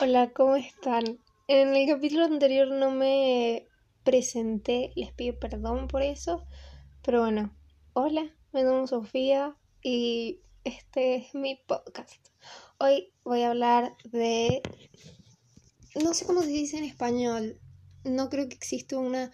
Hola, 0.00 0.32
¿cómo 0.32 0.56
están? 0.56 1.20
En 1.46 1.76
el 1.76 1.86
capítulo 1.86 2.24
anterior 2.24 2.66
no 2.66 2.90
me 2.90 3.68
presenté, 4.02 4.90
les 4.96 5.12
pido 5.12 5.38
perdón 5.38 5.86
por 5.86 6.02
eso, 6.02 6.44
pero 7.04 7.20
bueno, 7.20 7.56
hola, 7.92 8.28
me 8.52 8.64
llamo 8.64 8.88
Sofía 8.88 9.56
y 9.84 10.40
este 10.64 11.14
es 11.14 11.34
mi 11.36 11.54
podcast. 11.68 12.26
Hoy 12.78 13.12
voy 13.22 13.42
a 13.42 13.50
hablar 13.50 13.96
de... 14.02 14.62
No 15.94 16.12
sé 16.12 16.26
cómo 16.26 16.42
se 16.42 16.48
dice 16.48 16.76
en 16.76 16.84
español, 16.84 17.60
no 18.02 18.30
creo 18.30 18.48
que 18.48 18.56
exista 18.56 18.98
una 18.98 19.30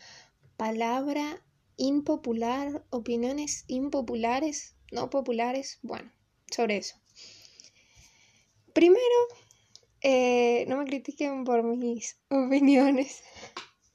palabra 0.59 1.43
impopular, 1.79 2.85
opiniones 2.91 3.65
impopulares, 3.67 4.77
no 4.93 5.09
populares, 5.09 5.79
bueno, 5.81 6.13
sobre 6.51 6.77
eso. 6.77 6.97
Primero, 8.75 9.01
eh, 10.03 10.65
no 10.69 10.77
me 10.77 10.85
critiquen 10.85 11.45
por 11.45 11.63
mis 11.63 12.19
opiniones. 12.31 13.23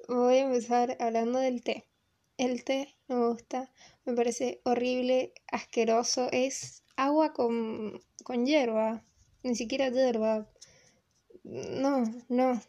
Voy 0.08 0.38
a 0.38 0.46
empezar 0.46 0.98
hablando 1.00 1.40
del 1.40 1.64
té. 1.64 1.88
El 2.38 2.64
té 2.64 2.96
no 3.08 3.16
me 3.18 3.28
gusta, 3.30 3.72
me 4.06 4.14
parece 4.14 4.62
horrible, 4.66 5.34
asqueroso. 5.48 6.30
Es 6.32 6.84
agua 6.96 7.34
con, 7.34 8.02
con 8.24 8.46
hierba, 8.46 9.04
ni 9.44 9.56
siquiera 9.56 9.90
hierba. 9.90 10.50
No, 11.44 12.04
no. 12.30 12.62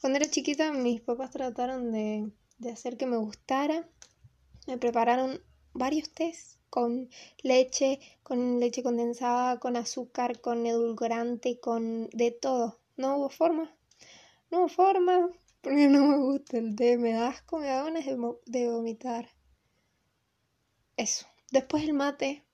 Cuando 0.00 0.18
era 0.18 0.30
chiquita 0.30 0.72
mis 0.72 1.00
papás 1.02 1.30
trataron 1.30 1.92
de, 1.92 2.30
de 2.58 2.70
hacer 2.70 2.96
que 2.96 3.06
me 3.06 3.18
gustara. 3.18 3.88
Me 4.66 4.78
prepararon 4.78 5.42
varios 5.72 6.10
tés 6.10 6.59
con 6.70 7.10
leche, 7.42 8.00
con 8.22 8.60
leche 8.60 8.82
condensada, 8.82 9.58
con 9.60 9.76
azúcar, 9.76 10.40
con 10.40 10.66
edulcorante, 10.66 11.60
con 11.60 12.08
de 12.12 12.30
todo. 12.30 12.78
No 12.96 13.16
hubo 13.16 13.28
forma. 13.28 13.74
No 14.50 14.60
hubo 14.60 14.68
forma 14.68 15.30
porque 15.60 15.88
no 15.88 16.06
me 16.06 16.18
gusta 16.18 16.56
el 16.58 16.74
té, 16.74 16.96
me 16.96 17.12
da 17.12 17.28
asco, 17.28 17.58
me 17.58 17.66
da 17.66 17.82
ganas 17.84 18.06
de, 18.06 18.68
vomitar. 18.68 19.28
Eso. 20.96 21.26
Después 21.50 21.84
el 21.84 21.92
mate. 21.92 22.44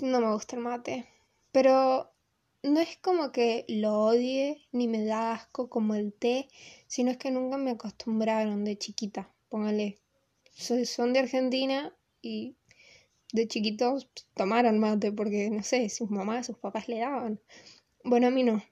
No 0.00 0.20
me 0.20 0.32
gusta 0.32 0.56
el 0.56 0.62
mate. 0.62 1.08
Pero 1.52 2.10
no 2.62 2.80
es 2.80 2.96
como 2.98 3.30
que 3.30 3.64
lo 3.68 4.04
odie 4.04 4.66
ni 4.72 4.88
me 4.88 5.04
da 5.04 5.32
asco 5.32 5.68
como 5.70 5.94
el 5.94 6.12
té, 6.12 6.48
sino 6.88 7.10
es 7.12 7.18
que 7.18 7.30
nunca 7.30 7.56
me 7.56 7.70
acostumbraron 7.72 8.64
de 8.64 8.78
chiquita. 8.78 9.30
Póngale 9.48 10.00
son 10.58 11.12
de 11.12 11.20
Argentina 11.20 11.94
y 12.20 12.56
de 13.32 13.46
chiquitos 13.46 14.10
tomaron 14.34 14.78
mate 14.78 15.12
porque, 15.12 15.50
no 15.50 15.62
sé, 15.62 15.88
sus 15.88 16.10
mamás, 16.10 16.46
sus 16.46 16.58
papás 16.58 16.88
le 16.88 16.98
daban. 16.98 17.40
Bueno, 18.04 18.26
a 18.26 18.30
mí 18.30 18.42
no. 18.42 18.62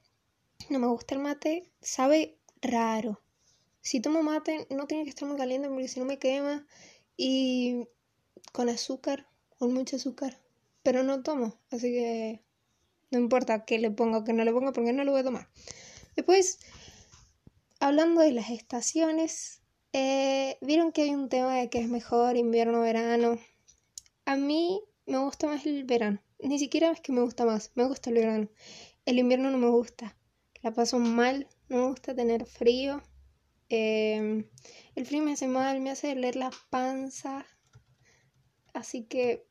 No 0.70 0.78
me 0.78 0.86
gusta 0.86 1.14
el 1.14 1.20
mate, 1.20 1.70
sabe 1.80 2.38
raro. 2.60 3.20
Si 3.80 4.00
tomo 4.00 4.22
mate, 4.22 4.66
no 4.70 4.86
tiene 4.86 5.04
que 5.04 5.10
estar 5.10 5.28
muy 5.28 5.36
caliente 5.36 5.68
porque 5.68 5.88
si 5.88 6.00
no 6.00 6.06
me 6.06 6.18
quema. 6.18 6.66
Y 7.16 7.86
con 8.52 8.68
azúcar, 8.68 9.28
con 9.58 9.72
mucho 9.72 9.96
azúcar. 9.96 10.40
Pero 10.82 11.02
no 11.02 11.22
tomo, 11.22 11.58
así 11.70 11.92
que 11.92 12.42
no 13.10 13.18
importa 13.18 13.64
que 13.64 13.78
le 13.78 13.90
ponga 13.90 14.18
o 14.18 14.24
que 14.24 14.32
no 14.32 14.44
le 14.44 14.52
ponga 14.52 14.72
porque 14.72 14.92
no 14.92 15.04
lo 15.04 15.12
voy 15.12 15.20
a 15.20 15.24
tomar. 15.24 15.48
Después, 16.16 16.58
hablando 17.80 18.20
de 18.20 18.32
las 18.32 18.50
estaciones, 18.50 19.60
eh, 19.98 20.58
Vieron 20.60 20.92
que 20.92 21.02
hay 21.02 21.10
un 21.14 21.30
tema 21.30 21.54
de 21.54 21.70
que 21.70 21.80
es 21.80 21.88
mejor 21.88 22.36
invierno 22.36 22.80
verano. 22.80 23.38
A 24.26 24.36
mí 24.36 24.82
me 25.06 25.16
gusta 25.18 25.46
más 25.46 25.64
el 25.64 25.84
verano. 25.84 26.20
Ni 26.38 26.58
siquiera 26.58 26.90
es 26.90 27.00
que 27.00 27.12
me 27.12 27.22
gusta 27.22 27.46
más, 27.46 27.72
me 27.74 27.84
gusta 27.84 28.10
el 28.10 28.16
verano. 28.16 28.48
El 29.06 29.18
invierno 29.18 29.50
no 29.50 29.56
me 29.56 29.70
gusta. 29.70 30.14
La 30.60 30.72
paso 30.72 30.98
mal, 30.98 31.48
no 31.70 31.78
me 31.78 31.86
gusta 31.88 32.14
tener 32.14 32.44
frío. 32.44 33.02
Em, 33.70 34.46
el 34.96 35.06
frío 35.06 35.22
me 35.22 35.32
hace 35.32 35.48
mal, 35.48 35.80
me 35.80 35.90
hace 35.90 36.08
doler 36.08 36.36
la 36.36 36.50
panza. 36.68 37.46
Así 38.74 39.04
que 39.04 39.46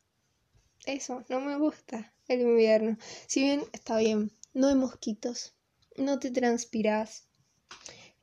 eso, 0.84 1.24
no 1.28 1.40
me 1.40 1.56
gusta 1.56 2.14
el 2.28 2.42
invierno. 2.42 2.98
Si 3.26 3.42
bien 3.42 3.64
está 3.72 3.98
bien, 3.98 4.30
no 4.54 4.68
hay 4.68 4.76
mosquitos, 4.76 5.56
no 5.96 6.20
te 6.20 6.30
transpiras. 6.30 7.28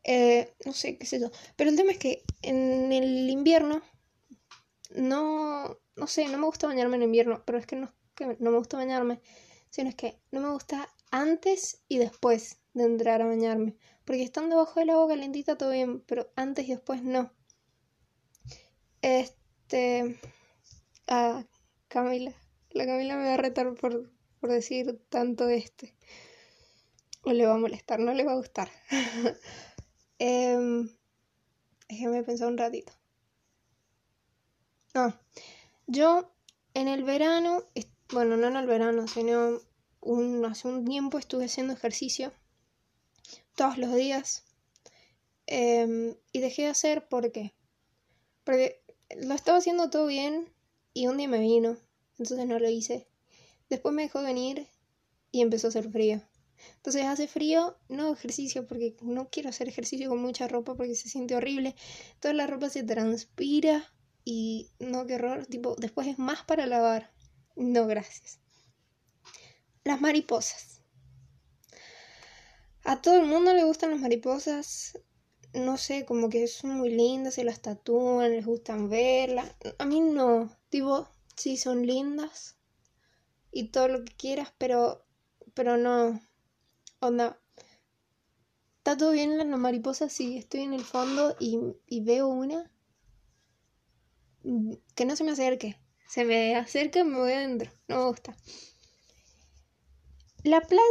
Eh, 0.04 0.54
no 0.66 0.74
sé 0.74 0.98
qué 0.98 1.06
es 1.06 1.14
eso. 1.14 1.32
Pero 1.56 1.70
el 1.70 1.76
tema 1.76 1.92
es 1.92 1.98
que 1.98 2.24
en 2.42 2.92
el 2.92 3.30
invierno 3.30 3.82
no, 4.96 5.78
no 5.96 6.08
sé, 6.08 6.28
no 6.28 6.38
me 6.38 6.46
gusta 6.46 6.68
bañarme 6.68 6.98
en 6.98 7.04
invierno, 7.04 7.44
pero 7.46 7.58
es 7.58 7.66
que 7.66 7.76
no, 7.76 7.94
que 8.16 8.38
no 8.40 8.52
me 8.52 8.58
gusta 8.58 8.78
bañarme, 8.78 9.22
sino 9.70 9.90
es 9.90 9.96
que 9.96 10.20
no 10.32 10.42
me 10.42 10.50
gusta 10.50 10.90
antes 11.12 11.84
y 11.88 11.98
después 11.98 12.60
de 12.74 12.84
entrar 12.86 13.22
a 13.22 13.28
bañarme. 13.28 13.76
Porque 14.06 14.24
estando 14.24 14.58
debajo 14.58 14.80
del 14.80 14.90
agua 14.90 15.08
calentita 15.08 15.58
todo 15.58 15.72
bien, 15.72 16.02
pero 16.02 16.32
antes 16.36 16.68
y 16.68 16.72
después 16.72 17.04
no. 17.04 17.32
Este. 19.02 20.20
Ah, 21.08 21.44
Camila. 21.88 22.34
La 22.72 22.86
Camila 22.86 23.16
me 23.16 23.26
va 23.26 23.34
a 23.36 23.38
retar 23.38 23.74
por, 23.76 24.12
por 24.40 24.52
decir 24.52 25.00
tanto 25.10 25.48
este. 25.48 25.96
O 27.22 27.32
le 27.32 27.46
va 27.46 27.54
a 27.54 27.58
molestar, 27.58 28.00
no 28.00 28.14
le 28.14 28.26
va 28.26 28.34
a 28.34 28.38
gustar. 28.38 28.70
Eh, 30.26 30.88
pensar 32.26 32.48
un 32.48 32.58
ratito. 32.58 32.94
Ah, 34.94 35.20
yo 35.86 36.32
en 36.74 36.88
el 36.88 37.04
verano, 37.04 37.64
bueno, 38.14 38.38
no 38.38 38.48
en 38.48 38.56
el 38.56 38.66
verano, 38.66 39.06
sino 39.10 39.60
un, 40.00 40.46
hace 40.46 40.70
un 40.70 40.86
tiempo 40.86 41.18
estuve 41.18 41.46
haciendo 41.46 41.74
ejercicio 41.74 42.32
todos 43.56 43.78
los 43.78 43.94
días 43.94 44.46
em, 45.46 46.16
y 46.32 46.40
dejé 46.40 46.62
de 46.64 46.68
hacer 46.70 47.10
porque 47.10 47.54
lo 49.18 49.34
estaba 49.34 49.58
haciendo 49.58 49.90
todo 49.90 50.06
bien 50.06 50.48
y 50.94 51.08
un 51.08 51.18
día 51.18 51.28
me 51.28 51.40
vino, 51.40 51.76
entonces 52.18 52.48
no 52.48 52.60
lo 52.60 52.70
hice. 52.70 53.08
Después 53.70 53.94
me 53.94 54.04
dejó 54.04 54.22
venir 54.24 54.70
y 55.34 55.42
empezó 55.42 55.68
a 55.68 55.72
hacer 55.72 55.92
frío. 55.92 56.22
Entonces 56.76 57.06
hace 57.06 57.28
frío, 57.28 57.78
no 57.90 58.14
ejercicio, 58.14 58.68
porque 58.68 58.96
no 59.02 59.30
quiero 59.30 59.50
hacer 59.50 59.68
ejercicio 59.68 60.10
con 60.10 60.22
mucha 60.22 60.48
ropa 60.48 60.76
porque 60.76 60.96
se 60.96 61.10
siente 61.10 61.36
horrible. 61.36 61.76
Toda 62.20 62.34
la 62.34 62.48
ropa 62.48 62.70
se 62.70 62.84
transpira 62.84 63.94
y 64.26 64.70
no, 64.80 65.06
qué 65.06 65.16
horror. 65.16 65.46
Tipo, 65.46 65.76
después 65.78 66.08
es 66.08 66.20
más 66.20 66.44
para 66.44 66.66
lavar. 66.66 67.12
No, 67.56 67.88
gracias. 67.88 68.40
Las 69.84 70.02
mariposas. 70.02 70.82
A 72.84 73.02
todo 73.02 73.18
el 73.18 73.26
mundo 73.26 73.54
le 73.54 73.64
gustan 73.64 73.92
las 73.92 74.00
mariposas. 74.00 75.00
No 75.54 75.78
sé, 75.78 76.06
como 76.06 76.30
que 76.30 76.48
son 76.48 76.72
muy 76.72 76.90
lindas, 76.90 77.36
se 77.36 77.44
las 77.44 77.62
tatúan, 77.62 78.32
les 78.32 78.46
gustan 78.46 78.90
verlas. 78.90 79.56
A 79.78 79.86
mí 79.86 80.02
no. 80.02 80.58
Tipo, 80.70 81.08
sí 81.36 81.58
son 81.58 81.86
lindas 81.86 82.58
y 83.54 83.70
todo 83.70 83.88
lo 83.88 84.04
que 84.04 84.14
quieras, 84.16 84.52
pero 84.58 85.06
pero 85.54 85.78
no 85.78 86.20
Onda, 87.04 87.38
¿está 88.78 88.96
todo 88.96 89.12
bien 89.12 89.34
en 89.34 89.52
la 89.52 89.58
mariposa 89.58 90.08
si 90.08 90.38
estoy 90.38 90.62
en 90.62 90.74
el 90.74 90.86
fondo 90.86 91.36
y, 91.38 91.60
veo 92.00 92.30
una? 92.30 92.72
Mm, 94.44 94.76
que 94.96 95.04
no 95.04 95.18
se 95.18 95.26
me 95.26 95.32
acerque. 95.32 95.78
Se 96.08 96.24
me 96.24 96.56
acerca 96.56 97.00
y 97.00 97.04
me 97.04 97.20
voy 97.20 97.34
adentro. 97.34 97.70
No 97.90 97.98
me 97.98 98.06
gusta. 98.06 98.38
La 100.44 100.62
playa. 100.62 100.84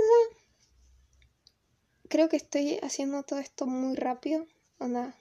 Creo 2.10 2.28
que 2.28 2.36
estoy 2.36 2.78
haciendo 2.82 3.22
todo 3.22 3.38
esto 3.38 3.66
muy 3.66 3.96
rápido. 3.96 4.46
Onda. 4.78 5.16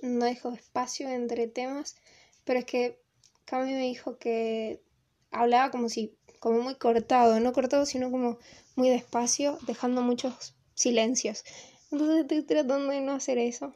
No 0.00 0.24
dejo 0.24 0.52
espacio 0.54 1.10
entre 1.10 1.48
temas. 1.48 1.96
Pero 2.44 2.60
es 2.60 2.64
que 2.64 2.98
Cami 3.44 3.74
me 3.74 3.82
dijo 3.82 4.16
que 4.16 4.82
hablaba 5.30 5.70
como 5.70 5.90
si. 5.90 6.16
Como 6.40 6.60
muy 6.62 6.74
cortado. 6.74 7.38
No 7.38 7.52
cortado, 7.52 7.86
sino 7.86 8.10
como 8.10 8.38
muy 8.74 8.88
despacio, 8.88 9.58
dejando 9.66 10.02
muchos 10.02 10.56
silencios. 10.74 11.44
Entonces 11.92 12.22
estoy 12.22 12.42
tratando 12.42 12.88
de 12.88 13.00
no 13.00 13.12
hacer 13.12 13.38
eso. 13.38 13.72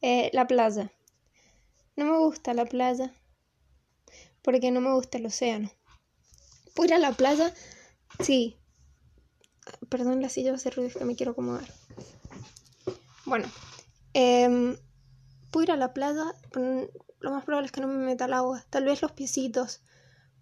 Eh, 0.00 0.30
la 0.32 0.46
playa. 0.46 0.90
No 1.96 2.06
me 2.06 2.18
gusta 2.18 2.54
la 2.54 2.64
playa 2.64 3.12
porque 4.42 4.70
no 4.70 4.80
me 4.80 4.92
gusta 4.92 5.18
el 5.18 5.26
océano. 5.26 5.70
¿Puedo 6.74 6.88
ir 6.88 6.94
a 6.94 6.98
la 6.98 7.12
playa? 7.12 7.52
Sí. 8.20 8.56
Perdón, 9.88 10.20
la 10.20 10.28
silla 10.28 10.50
va 10.50 10.54
a 10.54 10.56
hacer 10.56 10.74
ruido, 10.74 10.88
es 10.88 10.96
que 10.96 11.04
me 11.04 11.16
quiero 11.16 11.32
acomodar. 11.32 11.66
Bueno, 13.24 13.50
eh, 14.12 14.76
puedo 15.50 15.64
ir 15.64 15.70
a 15.70 15.76
la 15.76 15.94
playa, 15.94 16.34
lo 17.20 17.30
más 17.30 17.44
probable 17.44 17.66
es 17.66 17.72
que 17.72 17.80
no 17.80 17.88
me 17.88 18.04
meta 18.04 18.26
al 18.26 18.34
agua. 18.34 18.64
Tal 18.68 18.84
vez 18.84 19.00
los 19.00 19.12
piecitos 19.12 19.80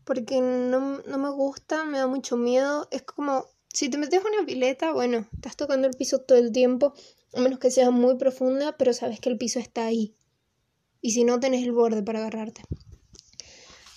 porque 0.05 0.41
no, 0.41 0.99
no 1.03 1.19
me 1.19 1.31
gusta, 1.31 1.85
me 1.85 1.99
da 1.99 2.07
mucho 2.07 2.37
miedo. 2.37 2.89
Es 2.91 3.03
como, 3.03 3.47
si 3.73 3.89
te 3.89 3.99
metes 3.99 4.21
una 4.25 4.45
pileta, 4.45 4.93
bueno, 4.93 5.27
estás 5.33 5.57
tocando 5.57 5.89
el 5.89 5.95
piso 5.95 6.21
todo 6.21 6.39
el 6.39 6.53
tiempo, 6.53 6.95
a 7.35 7.41
menos 7.41 7.59
que 7.59 7.71
sea 7.71 7.91
muy 7.91 8.17
profunda, 8.17 8.77
pero 8.77 8.93
sabes 8.93 9.21
que 9.21 9.31
el 9.31 9.39
piso 9.39 9.59
está 9.59 9.87
ahí. 9.87 10.15
Y 11.01 11.13
si 11.13 11.25
no, 11.25 11.41
tenés 11.41 11.65
el 11.65 11.73
borde 11.73 12.03
para 12.03 12.21
agarrarte. 12.21 12.63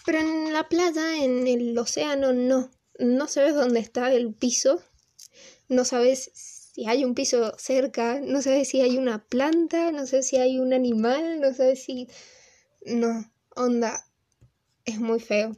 Pero 0.06 0.19
en 0.19 0.54
la 0.54 0.69
playa, 0.69 1.24
en 1.24 1.48
el 1.48 1.78
océano, 1.78 2.34
no. 2.34 2.72
no 3.00 3.28
sabes 3.28 3.56
dónde 3.56 3.80
está 3.80 4.12
el 4.13 4.34
piso, 4.34 4.81
no 5.68 5.84
sabes 5.84 6.31
si 6.34 6.86
hay 6.88 7.04
un 7.04 7.16
piso 7.16 7.54
cerca, 7.57 8.19
no 8.19 8.42
sabes 8.42 8.69
si 8.69 8.81
hay 8.81 8.98
una 8.98 9.24
planta, 9.25 9.92
no 9.92 10.06
sé 10.06 10.24
si 10.24 10.38
hay 10.38 10.60
un 10.60 10.74
animal, 10.74 11.40
no 11.40 11.54
sabes 11.54 11.84
si... 11.84 12.07
No, 12.86 13.31
onda, 13.56 14.06
es 14.84 15.00
muy 15.00 15.19
feo. 15.19 15.56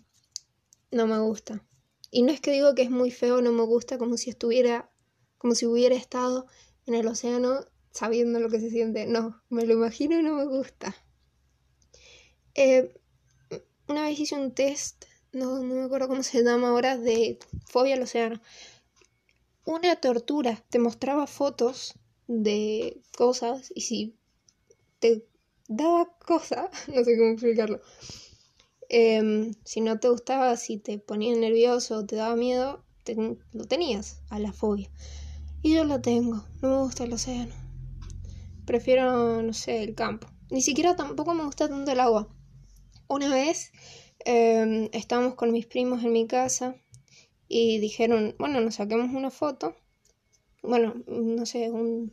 No 0.91 1.07
me 1.07 1.19
gusta. 1.19 1.63
Y 2.11 2.23
no 2.23 2.31
es 2.31 2.39
que 2.39 2.51
digo 2.51 2.73
que 2.75 2.83
es 2.83 2.89
muy 2.89 3.11
feo, 3.11 3.41
no 3.41 3.51
me 3.51 3.63
gusta, 3.63 3.97
como 3.97 4.17
si 4.17 4.29
estuviera, 4.29 4.89
como 5.37 5.55
si 5.55 5.65
hubiera 5.65 5.95
estado 5.95 6.47
en 6.85 6.95
el 6.95 7.07
océano 7.07 7.65
sabiendo 7.91 8.39
lo 8.39 8.49
que 8.49 8.59
se 8.59 8.69
siente. 8.69 9.05
No, 9.05 9.41
me 9.49 9.65
lo 9.65 9.73
imagino 9.73 10.19
y 10.19 10.23
no 10.23 10.35
me 10.35 10.45
gusta. 10.45 10.95
Eh, 12.55 12.93
una 13.87 14.03
vez 14.03 14.19
hice 14.19 14.35
un 14.35 14.53
test, 14.53 15.05
no, 15.31 15.59
no 15.63 15.75
me 15.75 15.83
acuerdo 15.83 16.07
cómo 16.07 16.23
se 16.23 16.43
llama 16.43 16.69
ahora, 16.69 16.97
de 16.97 17.39
fobia 17.65 17.95
al 17.95 18.03
océano. 18.03 18.41
Una 19.65 19.95
tortura. 19.97 20.63
Te 20.69 20.79
mostraba 20.79 21.27
fotos 21.27 21.93
de 22.27 23.01
cosas 23.17 23.71
y 23.75 23.81
si 23.81 24.15
te 24.99 25.25
daba 25.67 26.17
cosa, 26.25 26.69
no 26.93 27.03
sé 27.03 27.17
cómo 27.17 27.31
explicarlo. 27.31 27.81
Em, 28.89 29.53
si 29.65 29.81
no 29.81 29.99
te 29.99 30.09
gustaba, 30.09 30.55
si 30.55 30.77
te 30.77 30.97
ponía 30.97 31.35
nervioso, 31.35 32.05
te 32.05 32.15
daba 32.15 32.35
miedo, 32.35 32.83
lo 33.51 33.65
tenías 33.65 34.21
a 34.29 34.39
la 34.39 34.53
fobia. 34.53 34.89
Y 35.61 35.73
yo 35.73 35.83
lo 35.83 36.01
tengo, 36.01 36.43
no 36.61 36.69
me 36.69 36.77
gusta 36.83 37.03
el 37.03 37.13
océano. 37.13 37.53
Prefiero, 38.65 39.41
no 39.41 39.53
sé, 39.53 39.83
el 39.83 39.95
campo. 39.95 40.27
Ni 40.49 40.61
siquiera 40.61 40.95
tampoco 40.95 41.33
me 41.33 41.43
gusta 41.43 41.67
tanto 41.67 41.91
el 41.91 41.99
agua. 41.99 42.27
Una 43.07 43.29
vez 43.29 43.71
eh, 44.25 44.89
estábamos 44.93 45.35
con 45.35 45.51
mis 45.51 45.65
primos 45.65 46.03
en 46.03 46.13
mi 46.13 46.27
casa 46.27 46.75
y 47.47 47.79
dijeron, 47.79 48.35
bueno, 48.39 48.61
nos 48.61 48.75
saquemos 48.75 49.13
una 49.13 49.31
foto. 49.31 49.75
Bueno, 50.61 50.95
no 51.07 51.45
sé, 51.45 51.71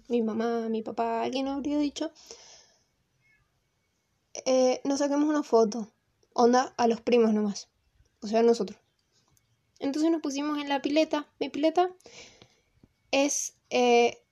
mi 0.08 0.22
mamá, 0.22 0.68
mi 0.68 0.82
papá, 0.82 1.22
alguien 1.22 1.48
habría 1.48 1.78
dicho. 1.78 2.12
Eh, 4.46 4.80
nos 4.84 4.98
saquemos 4.98 5.28
una 5.28 5.42
foto. 5.42 5.93
Onda 6.34 6.74
a 6.76 6.86
los 6.86 7.00
primos 7.00 7.32
nomás. 7.32 7.68
O 8.20 8.26
sea, 8.26 8.42
nosotros. 8.42 8.78
Entonces 9.78 10.10
nos 10.10 10.20
pusimos 10.20 10.58
en 10.60 10.68
la 10.68 10.82
pileta. 10.82 11.26
Mi 11.40 11.48
pileta 11.48 11.90
es 13.10 13.56
eh, 13.70 14.22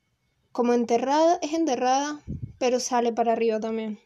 como 0.52 0.74
enterrada, 0.74 1.38
es 1.42 1.54
enterrada, 1.54 2.22
pero 2.58 2.80
sale 2.80 3.12
para 3.12 3.32
arriba 3.32 3.60
también. 3.60 3.98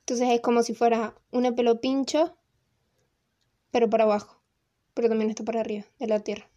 Entonces 0.00 0.28
es 0.30 0.40
como 0.40 0.62
si 0.62 0.74
fuera 0.74 1.14
una 1.30 1.54
pelo 1.54 1.80
pincho, 1.80 2.36
pero 3.70 3.90
para 3.90 4.04
abajo. 4.04 4.40
Pero 4.94 5.08
también 5.08 5.30
está 5.30 5.44
para 5.44 5.60
arriba, 5.60 5.84
de 5.98 6.06
la 6.06 6.20
tierra. 6.20 6.48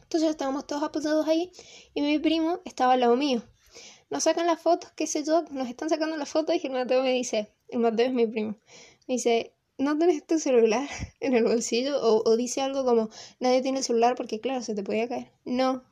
Entonces 0.00 0.30
estábamos 0.30 0.66
todos 0.66 0.84
aposados 0.84 1.26
ahí 1.26 1.50
y 1.92 2.00
mi 2.00 2.18
primo 2.18 2.60
estaba 2.64 2.92
al 2.92 3.00
lado 3.00 3.16
mío. 3.16 3.42
Nos 4.08 4.22
sacan 4.22 4.46
las 4.46 4.60
fotos, 4.60 4.92
qué 4.92 5.08
sé 5.08 5.24
yo, 5.24 5.42
nos 5.50 5.68
están 5.68 5.90
sacando 5.90 6.16
las 6.16 6.28
fotos 6.28 6.54
y 6.54 6.66
el 6.66 6.72
Mateo 6.72 7.02
me 7.02 7.12
dice, 7.12 7.52
el 7.68 7.80
Mateo 7.80 8.06
es 8.06 8.12
mi 8.12 8.26
primo, 8.28 8.56
me 9.08 9.14
dice, 9.14 9.55
¿no 9.78 9.98
tenés 9.98 10.26
tu 10.26 10.38
celular 10.38 10.88
en 11.20 11.34
el 11.34 11.44
bolsillo? 11.44 12.00
O, 12.00 12.22
o 12.28 12.36
dice 12.36 12.60
algo 12.60 12.84
como, 12.84 13.10
nadie 13.40 13.62
tiene 13.62 13.78
el 13.78 13.84
celular 13.84 14.14
porque 14.16 14.40
claro, 14.40 14.62
se 14.62 14.74
te 14.74 14.82
podía 14.82 15.08
caer. 15.08 15.30
No. 15.44 15.84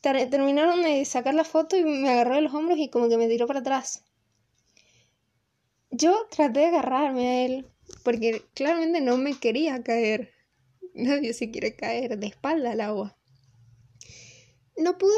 Terminaron 0.00 0.82
de 0.82 1.04
sacar 1.04 1.34
la 1.34 1.44
foto 1.44 1.76
y 1.76 1.84
me 1.84 2.08
agarró 2.08 2.36
de 2.36 2.42
los 2.42 2.54
hombros 2.54 2.78
y 2.78 2.88
como 2.88 3.08
que 3.08 3.18
me 3.18 3.28
tiró 3.28 3.46
para 3.46 3.60
atrás. 3.60 4.04
Yo 5.90 6.26
traté 6.30 6.60
de 6.60 6.66
agarrarme 6.66 7.28
a 7.28 7.44
él, 7.44 7.66
porque 8.04 8.42
claramente 8.54 9.00
no 9.00 9.16
me 9.16 9.38
quería 9.38 9.82
caer. 9.82 10.32
Nadie 10.94 11.32
se 11.32 11.50
quiere 11.50 11.74
caer 11.74 12.18
de 12.18 12.26
espalda 12.26 12.72
al 12.72 12.80
agua. 12.80 13.18
No 14.76 14.96
pude 14.96 15.12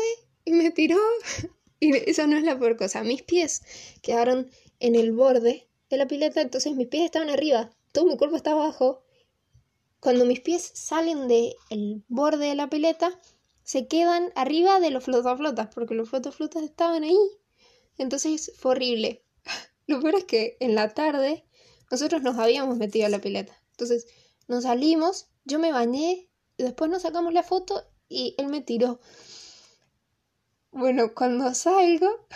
y 0.45 0.53
me 0.53 0.71
tiró. 0.71 0.99
Y 1.83 1.97
eso 1.97 2.27
no 2.27 2.37
es 2.37 2.43
la 2.43 2.59
peor 2.59 2.77
cosa. 2.77 3.03
Mis 3.05 3.23
pies 3.23 3.63
quedaron 4.03 4.51
en 4.81 4.97
el 4.97 5.13
borde 5.13 5.70
de 5.91 5.97
la 5.97 6.07
pileta, 6.07 6.41
entonces 6.41 6.75
mis 6.77 6.87
pies 6.89 7.05
estaban 7.05 7.29
arriba, 7.29 7.71
todo 7.93 8.07
mi 8.07 8.17
cuerpo 8.17 8.37
estaba 8.37 8.65
abajo. 8.65 9.03
Cuando 9.99 10.25
mis 10.25 10.41
pies 10.41 10.71
salen 10.73 11.29
del 11.29 12.05
borde 12.09 12.47
de 12.47 12.55
la 12.55 12.71
pileta, 12.71 13.21
se 13.63 13.87
quedan 13.87 14.33
arriba 14.35 14.81
de 14.81 14.91
los 14.91 15.05
flotaflotas, 15.05 15.69
porque 15.75 15.95
los 15.95 16.09
flotaflotas 16.09 16.63
estaban 16.63 17.05
ahí. 17.05 17.19
Entonces 17.99 18.53
fue 18.57 18.73
horrible. 18.73 19.25
Lo 19.87 20.01
peor 20.01 20.15
es 20.15 20.25
que 20.25 20.57
en 20.61 20.75
la 20.75 20.95
tarde 20.95 21.45
nosotros 21.91 22.23
nos 22.23 22.39
habíamos 22.39 22.79
metido 22.79 23.07
a 23.07 23.11
la 23.11 23.21
pileta. 23.21 23.61
Entonces 23.73 24.07
nos 24.49 24.63
salimos, 24.63 25.29
yo 25.45 25.59
me 25.59 25.73
bañé, 25.73 26.31
después 26.57 26.91
nos 26.91 27.03
sacamos 27.03 27.33
la 27.35 27.43
foto 27.43 27.85
y 28.09 28.35
él 28.39 28.47
me 28.47 28.61
tiró. 28.61 29.01
Bueno, 30.71 31.15
cuando 31.15 31.53
salgo, 31.55 32.27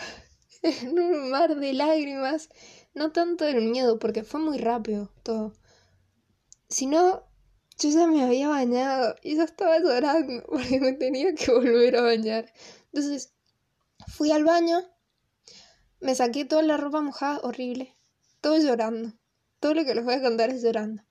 en 0.61 0.99
un 0.99 1.31
mar 1.31 1.55
de 1.55 1.73
lágrimas, 1.73 2.49
no 2.95 3.11
tanto 3.11 3.45
del 3.45 3.61
miedo, 3.61 3.99
porque 3.99 4.23
fue 4.23 4.39
muy 4.39 4.57
rápido 4.57 5.11
todo, 5.21 5.53
sino 6.67 7.23
yo 7.77 7.89
ya 7.89 8.07
me 8.07 8.23
había 8.23 8.49
bañado 8.49 9.15
y 9.21 9.35
yo 9.35 9.43
estaba 9.43 9.79
llorando 9.79 10.43
porque 10.49 10.79
me 10.79 10.93
tenía 10.93 11.35
que 11.35 11.51
volver 11.51 11.97
a 11.97 12.01
bañar. 12.01 12.51
Entonces 12.91 13.33
fui 14.07 14.31
al 14.31 14.43
baño 14.43 14.83
me 16.05 16.13
saqué 16.13 16.45
toda 16.45 16.61
la 16.61 16.77
ropa 16.77 17.01
mojada, 17.01 17.39
horrible. 17.41 17.95
Todo 18.39 18.57
llorando. 18.59 19.13
Todo 19.59 19.73
lo 19.73 19.85
que 19.85 19.95
les 19.95 20.05
voy 20.05 20.13
a 20.13 20.21
contar 20.21 20.51
es 20.51 20.61
llorando. 20.61 21.01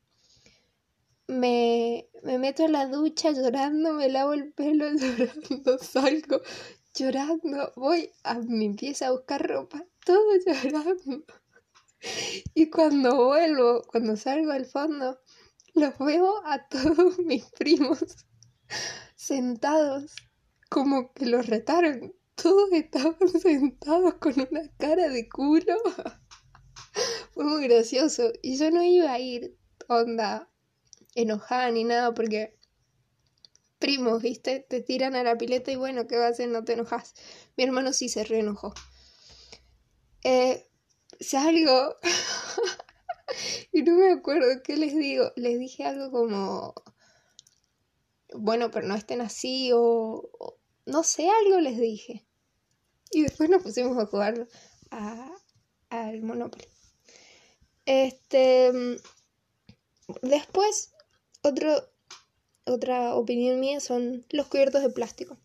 Me, 1.26 2.08
me 2.22 2.38
meto 2.38 2.64
en 2.64 2.72
la 2.72 2.86
ducha 2.86 3.32
llorando, 3.32 3.94
me 3.94 4.08
lavo 4.08 4.34
el 4.34 4.52
pelo 4.52 4.86
llorando, 4.92 5.78
salgo 5.78 6.42
llorando, 6.94 7.72
voy 7.74 8.12
a 8.22 8.38
mi 8.38 8.74
pieza 8.74 9.08
a 9.08 9.12
buscar 9.12 9.44
ropa, 9.48 9.84
todo 10.04 10.22
llorando. 10.46 11.24
Y 12.54 12.70
cuando 12.70 13.26
vuelvo, 13.26 13.82
cuando 13.82 14.16
salgo 14.16 14.52
al 14.52 14.66
fondo, 14.66 15.20
los 15.74 15.98
veo 15.98 16.46
a 16.46 16.66
todos 16.68 17.18
mis 17.18 17.44
primos 17.50 18.04
sentados, 19.16 20.14
como 20.68 21.12
que 21.12 21.26
los 21.26 21.46
retaron 21.46 22.14
todos 22.34 22.72
estaban 22.72 23.16
sentados 23.40 24.14
con 24.14 24.34
una 24.38 24.68
cara 24.78 25.08
de 25.08 25.28
culo. 25.28 25.76
Fue 27.32 27.44
muy 27.44 27.64
gracioso. 27.64 28.32
Y 28.42 28.56
yo 28.58 28.70
no 28.70 28.82
iba 28.82 29.12
a 29.12 29.18
ir, 29.18 29.56
onda, 29.88 30.50
enojada 31.14 31.70
ni 31.70 31.84
nada, 31.84 32.14
porque 32.14 32.56
primos, 33.78 34.22
¿viste? 34.22 34.60
Te 34.60 34.80
tiran 34.80 35.14
a 35.14 35.22
la 35.22 35.36
pileta 35.36 35.70
y 35.72 35.76
bueno, 35.76 36.06
¿qué 36.06 36.16
vas 36.16 36.26
a 36.26 36.28
hacer? 36.30 36.48
No 36.48 36.64
te 36.64 36.74
enojas. 36.74 37.14
Mi 37.56 37.64
hermano 37.64 37.92
sí 37.92 38.08
se 38.08 38.24
reenojó. 38.24 38.72
Eh, 40.22 40.68
salgo 41.20 41.96
y 43.72 43.82
no 43.82 43.96
me 43.96 44.12
acuerdo 44.12 44.62
qué 44.62 44.76
les 44.76 44.94
digo. 44.94 45.32
Les 45.36 45.58
dije 45.58 45.84
algo 45.84 46.10
como, 46.10 46.74
bueno, 48.34 48.70
pero 48.70 48.86
no 48.86 48.94
estén 48.94 49.20
así 49.20 49.70
o 49.74 50.58
no 50.86 51.02
sé, 51.02 51.28
algo 51.28 51.60
les 51.60 51.78
dije. 51.78 52.26
Y 53.10 53.22
después 53.22 53.48
nos 53.48 53.62
pusimos 53.62 53.96
a 53.98 54.06
jugar 54.06 54.48
al 55.88 56.22
Monopoly. 56.22 56.66
Este. 57.86 58.72
Después, 60.22 60.92
otro, 61.42 61.88
otra 62.66 63.14
opinión 63.14 63.60
mía 63.60 63.80
son 63.80 64.26
los 64.30 64.46
cubiertos 64.48 64.82
de 64.82 64.90
plástico. 64.90 65.38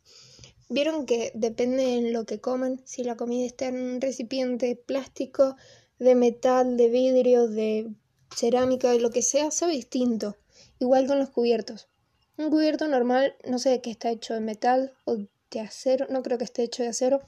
Vieron 0.72 1.08
que 1.08 1.32
depende 1.34 1.84
de 1.84 2.12
lo 2.12 2.26
que 2.26 2.40
coman, 2.40 2.80
si 2.86 3.04
la 3.04 3.18
comida 3.18 3.44
está 3.44 3.66
en 3.66 3.82
un 3.82 4.02
recipiente 4.02 4.76
plástico, 4.76 5.56
de 5.98 6.14
metal, 6.14 6.78
de 6.78 6.90
vidrio, 6.90 7.48
de 7.48 7.92
cerámica, 8.36 8.92
de 8.92 9.00
lo 9.00 9.10
que 9.10 9.24
sea, 9.24 9.50
sabe 9.50 9.74
distinto. 9.74 10.38
Igual 10.78 11.08
con 11.08 11.18
los 11.18 11.32
cubiertos. 11.32 11.90
Un 12.38 12.52
cubierto 12.52 12.88
normal, 12.88 13.36
no 13.46 13.58
sé 13.58 13.70
de 13.70 13.82
qué 13.82 13.90
está 13.90 14.12
hecho 14.12 14.36
de 14.36 14.42
metal 14.42 14.94
o 15.06 15.18
de 15.18 15.60
acero, 15.60 16.06
no 16.10 16.22
creo 16.22 16.38
que 16.38 16.44
esté 16.44 16.64
hecho 16.64 16.84
de 16.84 16.90
acero. 16.90 17.20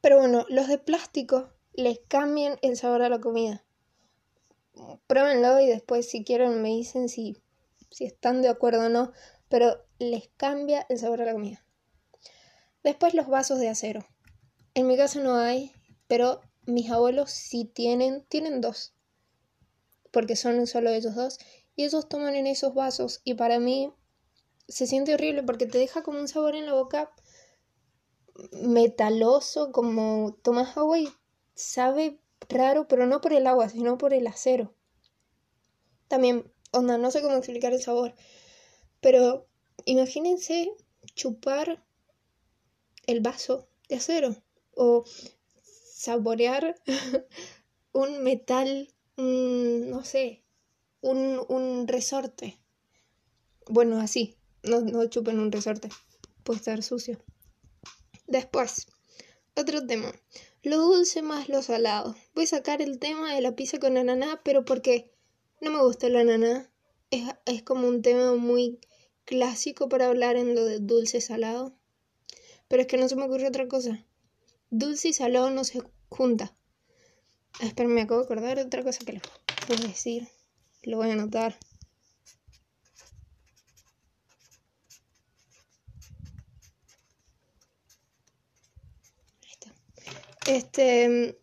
Pero 0.00 0.18
bueno, 0.18 0.46
los 0.48 0.68
de 0.68 0.78
plástico 0.78 1.50
les 1.74 1.98
cambian 2.06 2.56
el 2.62 2.76
sabor 2.76 3.02
a 3.02 3.08
la 3.08 3.20
comida. 3.20 3.64
Pruébenlo 5.08 5.60
y 5.60 5.66
después 5.66 6.08
si 6.08 6.22
quieren 6.22 6.62
me 6.62 6.68
dicen 6.68 7.08
si, 7.08 7.36
si 7.90 8.04
están 8.04 8.42
de 8.42 8.48
acuerdo 8.48 8.86
o 8.86 8.88
no, 8.88 9.12
pero 9.48 9.84
les 9.98 10.28
cambia 10.36 10.86
el 10.88 10.98
sabor 10.98 11.20
a 11.22 11.26
la 11.26 11.32
comida. 11.32 11.65
Después 12.86 13.14
los 13.14 13.26
vasos 13.26 13.58
de 13.58 13.68
acero. 13.68 14.06
En 14.74 14.86
mi 14.86 14.96
casa 14.96 15.18
no 15.18 15.34
hay, 15.34 15.72
pero 16.06 16.40
mis 16.66 16.88
abuelos 16.88 17.32
sí 17.32 17.64
tienen, 17.64 18.24
tienen 18.28 18.60
dos, 18.60 18.94
porque 20.12 20.36
son 20.36 20.68
solo 20.68 20.90
ellos 20.90 21.16
dos 21.16 21.40
y 21.74 21.82
ellos 21.82 22.08
toman 22.08 22.36
en 22.36 22.46
esos 22.46 22.74
vasos 22.74 23.22
y 23.24 23.34
para 23.34 23.58
mí 23.58 23.92
se 24.68 24.86
siente 24.86 25.14
horrible 25.14 25.42
porque 25.42 25.66
te 25.66 25.78
deja 25.78 26.04
como 26.04 26.20
un 26.20 26.28
sabor 26.28 26.54
en 26.54 26.66
la 26.66 26.74
boca 26.74 27.10
metaloso, 28.52 29.72
como 29.72 30.38
tomas 30.44 30.76
agua 30.76 31.00
y 31.00 31.08
sabe 31.56 32.20
raro, 32.48 32.86
pero 32.86 33.04
no 33.06 33.20
por 33.20 33.32
el 33.32 33.48
agua, 33.48 33.68
sino 33.68 33.98
por 33.98 34.14
el 34.14 34.28
acero. 34.28 34.76
También, 36.06 36.52
onda, 36.70 36.98
no 36.98 37.10
sé 37.10 37.20
cómo 37.20 37.34
explicar 37.34 37.72
el 37.72 37.82
sabor, 37.82 38.14
Pero 39.00 39.48
imagínense 39.86 40.70
chupar 41.16 41.84
el 43.06 43.20
vaso 43.20 43.68
de 43.88 43.96
acero 43.96 44.36
o 44.74 45.04
saborear 45.92 46.80
un 47.92 48.22
metal, 48.22 48.92
no 49.16 50.04
sé, 50.04 50.44
un, 51.00 51.40
un, 51.48 51.88
resorte. 51.88 52.58
Bueno, 53.68 54.00
así, 54.00 54.36
no, 54.62 54.80
no 54.80 55.06
chupen 55.06 55.40
un 55.40 55.50
resorte, 55.50 55.88
puede 56.42 56.58
estar 56.58 56.82
sucio. 56.82 57.18
Después, 58.26 58.86
otro 59.54 59.86
tema, 59.86 60.12
lo 60.62 60.78
dulce 60.78 61.22
más 61.22 61.48
lo 61.48 61.62
salado. 61.62 62.16
Voy 62.34 62.44
a 62.44 62.48
sacar 62.48 62.82
el 62.82 62.98
tema 62.98 63.34
de 63.34 63.40
la 63.40 63.54
pizza 63.54 63.78
con 63.78 63.96
ananá, 63.96 64.40
pero 64.44 64.64
porque 64.64 65.12
no 65.60 65.70
me 65.70 65.82
gusta 65.82 66.08
el 66.08 66.16
ananá. 66.16 66.70
Es, 67.10 67.24
es 67.46 67.62
como 67.62 67.86
un 67.86 68.02
tema 68.02 68.34
muy 68.34 68.80
clásico 69.24 69.88
para 69.88 70.08
hablar 70.08 70.36
en 70.36 70.54
lo 70.54 70.64
de 70.64 70.80
dulce 70.80 71.20
salado. 71.20 71.72
Pero 72.68 72.82
es 72.82 72.88
que 72.88 72.96
no 72.96 73.08
se 73.08 73.16
me 73.16 73.24
ocurre 73.24 73.48
otra 73.48 73.68
cosa. 73.68 74.04
Dulce 74.70 75.08
y 75.08 75.12
salado 75.12 75.50
no 75.50 75.64
se 75.64 75.82
junta. 76.08 76.54
Espera, 77.60 77.88
me 77.88 78.02
acabo 78.02 78.20
de 78.20 78.24
acordar 78.26 78.56
de 78.56 78.64
otra 78.64 78.82
cosa 78.82 79.04
que 79.04 79.12
les 79.12 79.22
voy 79.68 79.76
a 79.78 79.88
decir. 79.88 80.28
Lo 80.82 80.98
voy 80.98 81.10
a 81.10 81.12
anotar. 81.12 81.56
Este. 90.46 91.38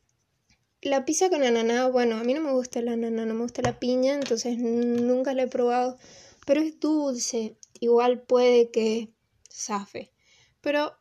La 0.82 1.06
pizza 1.06 1.30
con 1.30 1.44
ananá, 1.44 1.88
bueno, 1.88 2.18
a 2.18 2.24
mí 2.26 2.34
no 2.34 2.42
me 2.42 2.52
gusta 2.52 2.80
el 2.80 2.90
ananá, 2.90 3.26
no 3.26 3.34
me 3.34 3.44
gusta 3.44 3.62
la 3.62 3.80
piña, 3.80 4.16
entonces 4.16 4.58
nunca 4.58 5.34
la 5.34 5.44
he 5.44 5.48
probado. 5.48 5.98
Pero 6.46 6.62
es 6.62 6.80
dulce. 6.80 7.58
Igual 7.80 8.22
puede 8.22 8.70
que 8.70 9.14
zafe. 9.50 10.12
Pero 10.60 10.94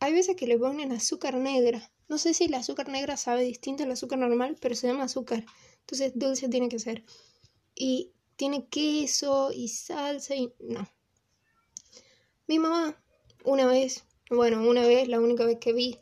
hay 0.00 0.12
veces 0.12 0.36
que 0.36 0.46
le 0.46 0.58
ponen 0.58 0.92
azúcar 0.92 1.36
negra. 1.36 1.90
No 2.08 2.18
sé 2.18 2.34
si 2.34 2.44
el 2.44 2.54
azúcar 2.54 2.88
negra 2.88 3.16
sabe 3.16 3.44
distinto 3.44 3.82
al 3.82 3.90
azúcar 3.90 4.18
normal, 4.18 4.56
pero 4.60 4.74
se 4.74 4.86
llama 4.86 5.04
azúcar. 5.04 5.44
Entonces 5.80 6.12
dulce 6.14 6.48
tiene 6.48 6.68
que 6.68 6.78
ser. 6.78 7.04
Y 7.74 8.12
tiene 8.36 8.68
queso 8.68 9.50
y 9.52 9.68
salsa 9.68 10.34
y 10.34 10.52
no. 10.60 10.88
Mi 12.46 12.58
mamá, 12.58 13.02
una 13.44 13.66
vez, 13.66 14.04
bueno, 14.30 14.68
una 14.68 14.82
vez, 14.82 15.08
la 15.08 15.20
única 15.20 15.44
vez 15.44 15.58
que 15.58 15.72
vi, 15.72 15.98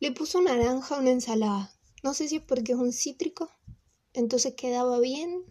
le 0.00 0.12
puso 0.12 0.40
naranja 0.40 0.96
a 0.96 0.98
una 0.98 1.10
ensalada. 1.10 1.72
No 2.02 2.14
sé 2.14 2.28
si 2.28 2.36
es 2.36 2.42
porque 2.42 2.72
es 2.72 2.78
un 2.78 2.92
cítrico, 2.92 3.50
entonces 4.12 4.54
quedaba 4.54 4.98
bien, 4.98 5.44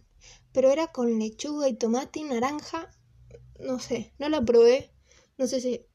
pero 0.52 0.70
era 0.70 0.92
con 0.92 1.18
lechuga 1.18 1.68
y 1.68 1.74
tomate 1.74 2.20
y 2.20 2.24
naranja. 2.24 2.90
No 3.58 3.78
sé, 3.78 4.12
no 4.18 4.28
la 4.28 4.44
probé. 4.44 4.90
No 5.36 5.46
sé 5.46 5.60
si 5.60 5.86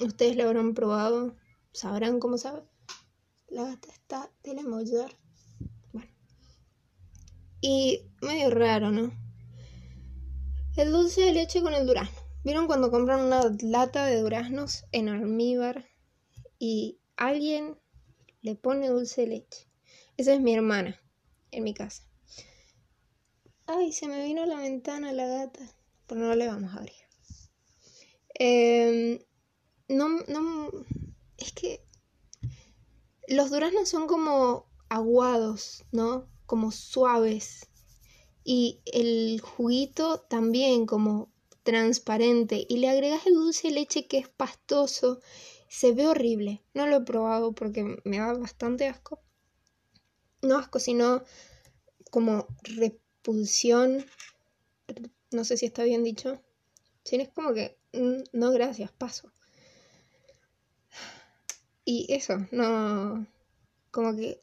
Ustedes 0.00 0.36
la 0.36 0.44
habrán 0.44 0.74
probado, 0.74 1.34
sabrán 1.72 2.20
cómo 2.20 2.38
sabe. 2.38 2.62
La 3.48 3.64
gata 3.64 3.88
está 3.88 4.30
de 4.44 4.54
la. 4.54 4.62
Bueno. 4.62 6.10
Y 7.60 8.02
medio 8.20 8.50
raro, 8.50 8.90
¿no? 8.90 9.12
El 10.76 10.92
dulce 10.92 11.22
de 11.22 11.32
leche 11.32 11.62
con 11.62 11.74
el 11.74 11.86
durazno. 11.86 12.20
¿Vieron 12.44 12.68
cuando 12.68 12.90
compran 12.90 13.20
una 13.20 13.42
lata 13.62 14.06
de 14.06 14.20
duraznos 14.20 14.84
en 14.92 15.08
almíbar 15.08 15.84
y 16.58 17.00
alguien 17.16 17.76
le 18.42 18.54
pone 18.54 18.88
dulce 18.88 19.22
de 19.22 19.26
leche? 19.26 19.66
Esa 20.16 20.34
es 20.34 20.40
mi 20.40 20.54
hermana 20.54 21.00
en 21.50 21.64
mi 21.64 21.74
casa. 21.74 22.04
Ay, 23.66 23.92
se 23.92 24.06
me 24.06 24.24
vino 24.24 24.44
a 24.44 24.46
la 24.46 24.60
ventana 24.60 25.12
la 25.12 25.26
gata, 25.26 25.60
pero 26.06 26.20
no 26.20 26.34
le 26.34 26.46
vamos 26.46 26.72
a 26.72 26.78
abrir. 26.78 26.94
Eh, 28.38 29.26
no, 29.88 30.08
no, 30.28 30.70
es 31.38 31.52
que 31.52 31.80
los 33.26 33.50
duraznos 33.50 33.88
son 33.88 34.06
como 34.06 34.66
aguados, 34.88 35.84
¿no? 35.92 36.28
Como 36.46 36.70
suaves. 36.70 37.68
Y 38.44 38.80
el 38.86 39.40
juguito 39.40 40.20
también 40.20 40.86
como 40.86 41.30
transparente. 41.62 42.64
Y 42.68 42.78
le 42.78 42.88
agregas 42.88 43.26
el 43.26 43.34
dulce 43.34 43.70
leche 43.70 44.06
que 44.06 44.18
es 44.18 44.28
pastoso. 44.28 45.20
Se 45.68 45.92
ve 45.92 46.06
horrible. 46.06 46.62
No 46.72 46.86
lo 46.86 46.96
he 46.96 47.00
probado 47.02 47.52
porque 47.52 48.00
me 48.04 48.18
da 48.18 48.32
bastante 48.32 48.86
asco. 48.86 49.20
No 50.40 50.56
asco, 50.56 50.78
sino 50.78 51.22
como 52.10 52.46
repulsión. 52.62 54.06
No 55.30 55.44
sé 55.44 55.58
si 55.58 55.66
está 55.66 55.84
bien 55.84 56.04
dicho. 56.04 56.42
Sí, 57.04 57.16
es 57.16 57.28
como 57.28 57.52
que, 57.52 57.78
mm, 57.92 58.22
no, 58.32 58.50
gracias, 58.50 58.90
paso. 58.92 59.30
Y 61.90 62.04
eso, 62.12 62.46
no. 62.50 63.26
Como 63.90 64.14
que 64.14 64.42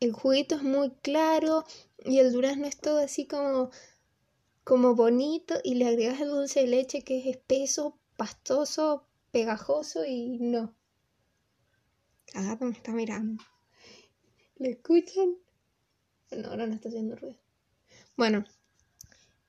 el 0.00 0.14
juguito 0.14 0.54
es 0.54 0.62
muy 0.62 0.88
claro 1.02 1.66
y 2.02 2.18
el 2.18 2.32
durazno 2.32 2.66
es 2.66 2.78
todo 2.78 2.96
así 2.96 3.26
como, 3.26 3.70
como 4.64 4.94
bonito 4.94 5.56
y 5.62 5.74
le 5.74 5.86
agregas 5.86 6.22
el 6.22 6.30
dulce 6.30 6.60
de 6.60 6.68
leche 6.68 7.04
que 7.04 7.18
es 7.18 7.26
espeso, 7.26 7.98
pastoso, 8.16 9.06
pegajoso 9.32 10.06
y 10.06 10.38
no. 10.38 10.74
La 12.32 12.56
me 12.58 12.70
está 12.70 12.92
mirando. 12.92 13.44
¿Le 14.56 14.70
escuchan? 14.70 15.36
No, 16.30 16.48
ahora 16.48 16.66
no 16.66 16.74
está 16.74 16.88
haciendo 16.88 17.16
ruido. 17.16 17.38
Bueno, 18.16 18.46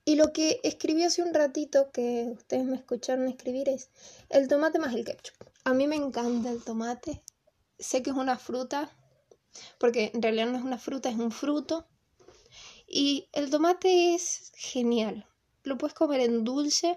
y 0.03 0.15
lo 0.15 0.33
que 0.33 0.59
escribí 0.63 1.05
hace 1.05 1.23
un 1.23 1.33
ratito 1.33 1.89
que 1.89 2.33
ustedes 2.33 2.65
me 2.65 2.75
escucharon 2.75 3.29
escribir 3.29 3.69
es 3.69 3.91
el 4.27 4.49
tomate 4.49 4.77
más 4.77 4.93
el 4.93 5.05
ketchup. 5.05 5.52
A 5.65 5.73
mí 5.73 5.87
me 5.87 5.95
encanta 5.95 6.51
el 6.51 6.61
tomate. 6.61 7.23
Sé 7.79 8.03
que 8.03 8.09
es 8.09 8.15
una 8.15 8.37
fruta, 8.37 8.91
porque 9.79 10.11
en 10.13 10.21
realidad 10.21 10.47
no 10.47 10.57
es 10.57 10.63
una 10.63 10.77
fruta, 10.77 11.09
es 11.09 11.15
un 11.15 11.31
fruto. 11.31 11.87
Y 12.85 13.29
el 13.31 13.49
tomate 13.49 14.13
es 14.13 14.51
genial. 14.55 15.25
Lo 15.63 15.77
puedes 15.77 15.93
comer 15.93 16.19
en 16.19 16.43
dulce, 16.43 16.95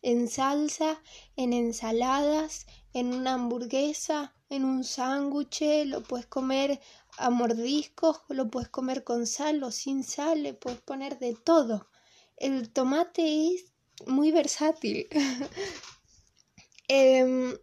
en 0.00 0.28
salsa, 0.28 1.02
en 1.36 1.52
ensaladas, 1.52 2.66
en 2.94 3.12
una 3.12 3.34
hamburguesa, 3.34 4.34
en 4.48 4.64
un 4.64 4.82
sándwich, 4.82 5.84
lo 5.84 6.02
puedes 6.02 6.26
comer 6.26 6.80
a 7.18 7.28
mordiscos, 7.28 8.22
lo 8.30 8.48
puedes 8.48 8.70
comer 8.70 9.04
con 9.04 9.26
sal 9.26 9.62
o 9.62 9.70
sin 9.70 10.04
sal, 10.04 10.42
le 10.42 10.54
puedes 10.54 10.80
poner 10.80 11.18
de 11.18 11.34
todo. 11.34 11.90
El 12.38 12.72
tomate 12.72 13.48
es 13.48 13.72
muy 14.06 14.32
versátil. 14.32 15.06
eh, 16.88 17.58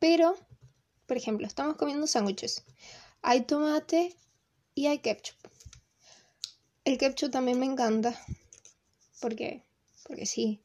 pero, 0.00 0.36
por 1.06 1.16
ejemplo, 1.16 1.46
estamos 1.46 1.76
comiendo 1.76 2.08
sándwiches. 2.08 2.64
Hay 3.22 3.42
tomate 3.42 4.16
y 4.74 4.86
hay 4.86 4.98
ketchup. 4.98 5.36
El 6.84 6.98
ketchup 6.98 7.30
también 7.30 7.60
me 7.60 7.66
encanta. 7.66 8.18
Porque, 9.20 9.62
porque 10.08 10.26
sí. 10.26 10.62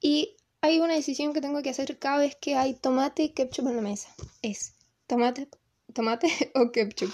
Y 0.00 0.36
hay 0.62 0.80
una 0.80 0.94
decisión 0.94 1.34
que 1.34 1.42
tengo 1.42 1.62
que 1.62 1.70
hacer 1.70 1.98
cada 1.98 2.18
vez 2.18 2.34
que 2.36 2.56
hay 2.56 2.74
tomate 2.74 3.24
y 3.24 3.28
ketchup 3.34 3.68
en 3.68 3.76
la 3.76 3.82
mesa. 3.82 4.08
Es 4.40 4.74
tomate, 5.06 5.48
tomate 5.92 6.28
o 6.54 6.72
ketchup. 6.72 7.12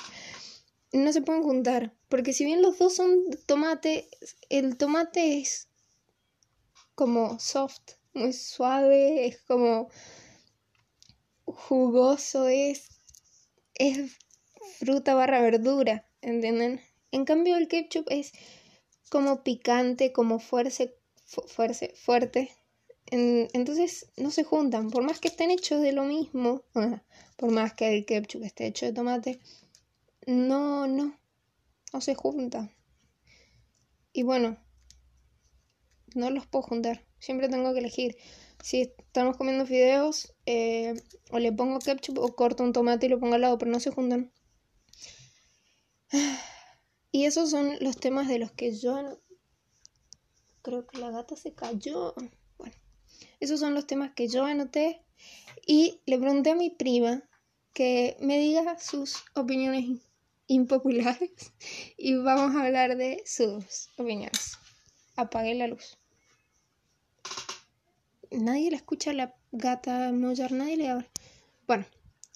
No 0.93 1.13
se 1.13 1.23
pueden 1.23 1.43
juntar. 1.43 1.93
Porque 2.09 2.33
si 2.33 2.45
bien 2.45 2.63
los 2.63 2.79
dos 2.79 2.95
son 2.95 3.25
tomate, 3.47 4.09
el 4.49 4.77
tomate 4.77 5.39
es 5.41 5.69
como 6.95 7.41
soft, 7.41 7.95
muy 8.15 8.33
suave, 8.33 9.27
es 9.27 9.41
como 9.43 9.89
jugoso 11.57 12.49
es, 12.49 12.89
es 13.75 14.19
fruta 14.79 15.15
barra 15.15 15.41
verdura, 15.41 16.07
¿entienden? 16.21 16.81
En 17.11 17.25
cambio 17.25 17.57
el 17.57 17.69
ketchup 17.69 18.07
es 18.09 18.33
como 19.11 19.43
picante, 19.43 20.13
como 20.13 20.39
fuerte, 20.39 20.97
fuerte, 21.27 21.95
fuerte. 21.97 22.51
entonces 23.11 24.11
no 24.17 24.31
se 24.31 24.45
juntan, 24.45 24.91
por 24.91 25.03
más 25.03 25.21
que 25.21 25.29
estén 25.29 25.51
hechos 25.51 25.83
de 25.83 25.93
lo 25.93 26.05
mismo, 26.05 26.63
por 27.37 27.51
más 27.51 27.75
que 27.75 27.95
el 27.95 28.07
ketchup 28.07 28.45
esté 28.45 28.67
hecho 28.67 28.87
de 28.87 28.93
tomate, 28.93 29.41
no, 30.27 30.87
no, 30.87 31.19
no 31.93 32.01
se 32.01 32.15
juntan. 32.15 32.75
Y 34.15 34.23
bueno, 34.23 34.57
no 36.15 36.31
los 36.31 36.47
puedo 36.47 36.63
juntar, 36.63 37.05
siempre 37.19 37.49
tengo 37.49 37.73
que 37.73 37.81
elegir 37.81 38.17
si 38.63 38.83
estamos 38.83 39.37
comiendo 39.37 39.67
fideos, 39.67 40.35
eh, 40.47 40.95
o 41.31 41.39
le 41.39 41.53
pongo 41.53 41.81
ketchup 41.81 42.19
o 42.19 42.35
corto 42.35 42.63
un 42.63 42.73
tomate 42.73 43.07
y 43.07 43.09
lo 43.09 43.21
pongo 43.21 43.35
al 43.35 43.43
lado, 43.43 43.59
pero 43.59 43.71
no 43.71 43.81
se 43.81 43.91
juntan. 43.91 44.33
Y 47.15 47.27
esos 47.27 47.51
son 47.51 47.77
los 47.81 47.99
temas 47.99 48.27
de 48.27 48.39
los 48.39 48.53
que 48.53 48.75
yo 48.75 49.21
creo 50.63 50.87
que 50.87 50.97
la 50.97 51.11
gata 51.11 51.37
se 51.37 51.53
cayó. 51.53 52.15
Bueno, 52.57 52.75
esos 53.39 53.61
son 53.61 53.75
los 53.75 53.87
temas 53.87 54.15
que 54.15 54.29
yo 54.29 54.47
anoté 54.47 55.05
y 55.67 56.01
le 56.07 56.17
pregunté 56.17 56.53
a 56.53 56.55
mi 56.55 56.71
prima 56.71 57.23
que 57.75 58.17
me 58.21 58.39
diga 58.39 58.79
sus 58.79 59.25
opiniones 59.35 60.01
impopulares 60.47 61.53
y 61.99 62.15
vamos 62.15 62.57
a 62.57 62.65
hablar 62.65 62.97
de 62.97 63.23
sus 63.27 63.91
opiniones. 63.99 64.57
Apagué 65.17 65.55
la 65.55 65.67
luz. 65.67 65.99
Nadie 68.39 68.71
le 68.71 68.77
escucha 68.77 69.13
la 69.13 69.35
gata 69.53 70.13
maullar, 70.13 70.53
nadie 70.53 70.77
le 70.77 70.89
habla. 70.89 71.09
Bueno, 71.67 71.87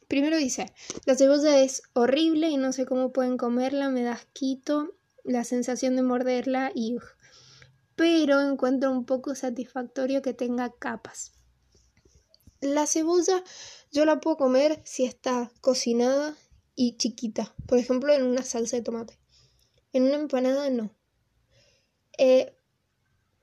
primero 0.08 0.36
dice, 0.36 0.72
la 1.04 1.16
cebolla 1.16 1.60
es 1.60 1.82
horrible 1.92 2.48
y 2.48 2.56
no 2.56 2.72
sé 2.72 2.86
cómo 2.86 3.12
pueden 3.12 3.36
comerla, 3.36 3.90
me 3.90 4.02
da 4.02 4.12
asquito 4.12 4.94
la 5.24 5.44
sensación 5.44 5.96
de 5.96 6.02
morderla 6.02 6.70
y... 6.74 6.96
Pero 7.96 8.42
encuentro 8.42 8.90
un 8.92 9.06
poco 9.06 9.34
satisfactorio 9.34 10.20
que 10.20 10.34
tenga 10.34 10.70
capas. 10.70 11.32
La 12.60 12.86
cebolla 12.86 13.42
yo 13.90 14.04
la 14.04 14.20
puedo 14.20 14.36
comer 14.36 14.82
si 14.84 15.04
está 15.04 15.50
cocinada 15.62 16.36
y 16.74 16.96
chiquita, 16.98 17.54
por 17.66 17.78
ejemplo 17.78 18.12
en 18.12 18.22
una 18.22 18.42
salsa 18.42 18.76
de 18.76 18.82
tomate. 18.82 19.18
En 19.92 20.02
una 20.02 20.16
empanada 20.16 20.68
no. 20.68 20.94
Eh, 22.18 22.55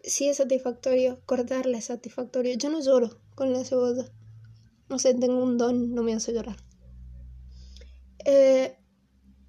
sí 0.03 0.27
es 0.29 0.38
satisfactorio, 0.38 1.22
cortarla 1.25 1.77
es 1.77 1.86
satisfactorio. 1.86 2.55
Yo 2.57 2.69
no 2.69 2.81
lloro 2.81 3.19
con 3.36 3.53
la 3.53 3.63
cebolla. 3.63 4.05
No 4.89 5.00
sé, 5.00 5.13
tengo 5.13 5.41
un 5.41 5.57
don, 5.57 5.95
no 5.95 6.03
me 6.03 6.13
hace 6.13 6.33
llorar. 6.33 6.57
Eh, 8.25 8.77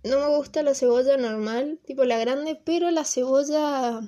no 0.04 0.18
me 0.20 0.36
gusta 0.36 0.62
la 0.62 0.74
cebolla 0.74 1.16
normal, 1.16 1.80
tipo 1.84 2.04
la 2.04 2.18
grande, 2.18 2.60
pero 2.62 2.90
la 2.90 3.04
cebolla, 3.04 4.00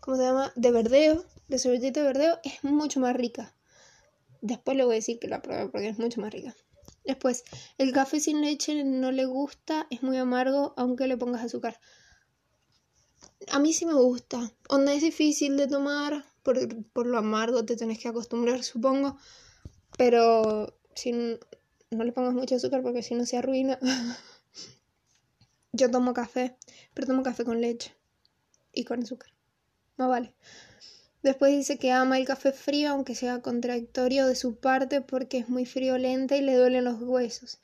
¿cómo 0.00 0.16
se 0.16 0.22
llama? 0.22 0.52
De 0.56 0.70
verdeo, 0.70 1.24
de 1.48 1.58
cebollita 1.58 2.00
de 2.00 2.06
verdeo, 2.06 2.38
es 2.44 2.62
mucho 2.64 3.00
más 3.00 3.14
rica. 3.16 3.54
Después 4.40 4.76
le 4.76 4.84
voy 4.84 4.94
a 4.94 4.96
decir 4.96 5.18
que 5.18 5.28
la 5.28 5.42
pruebe 5.42 5.68
porque 5.68 5.88
es 5.88 5.98
mucho 5.98 6.20
más 6.20 6.32
rica. 6.32 6.54
Después, 7.04 7.44
el 7.78 7.92
café 7.92 8.20
sin 8.20 8.40
leche 8.40 8.84
no 8.84 9.10
le 9.10 9.24
gusta, 9.24 9.86
es 9.90 10.02
muy 10.02 10.16
amargo, 10.16 10.74
aunque 10.76 11.06
le 11.06 11.16
pongas 11.16 11.44
azúcar. 11.44 11.80
A 13.48 13.58
mí 13.58 13.72
sí 13.72 13.86
me 13.86 13.94
gusta. 13.94 14.52
Onda 14.68 14.92
es 14.92 15.02
difícil 15.02 15.56
de 15.56 15.66
tomar, 15.66 16.24
por, 16.42 16.84
por 16.92 17.06
lo 17.06 17.18
amargo 17.18 17.64
te 17.64 17.76
tenés 17.76 17.98
que 17.98 18.08
acostumbrar, 18.08 18.62
supongo. 18.64 19.16
Pero 19.96 20.78
si 20.94 21.12
no, 21.12 21.38
no 21.90 22.04
le 22.04 22.12
pongas 22.12 22.34
mucho 22.34 22.54
azúcar 22.54 22.82
porque 22.82 23.02
si 23.02 23.14
no 23.14 23.26
se 23.26 23.36
arruina. 23.36 23.78
Yo 25.72 25.90
tomo 25.90 26.14
café, 26.14 26.56
pero 26.94 27.06
tomo 27.06 27.22
café 27.22 27.44
con 27.44 27.60
leche 27.60 27.94
y 28.72 28.84
con 28.84 29.02
azúcar. 29.02 29.30
No 29.96 30.08
vale. 30.08 30.34
Después 31.22 31.52
dice 31.52 31.78
que 31.78 31.92
ama 31.92 32.18
el 32.18 32.26
café 32.26 32.52
frío, 32.52 32.90
aunque 32.90 33.14
sea 33.14 33.42
contradictorio 33.42 34.26
de 34.26 34.34
su 34.34 34.56
parte 34.56 35.02
porque 35.02 35.38
es 35.38 35.48
muy 35.48 35.66
friolenta 35.66 36.36
y 36.36 36.40
le 36.40 36.56
duelen 36.56 36.84
los 36.84 37.00
huesos. 37.00 37.58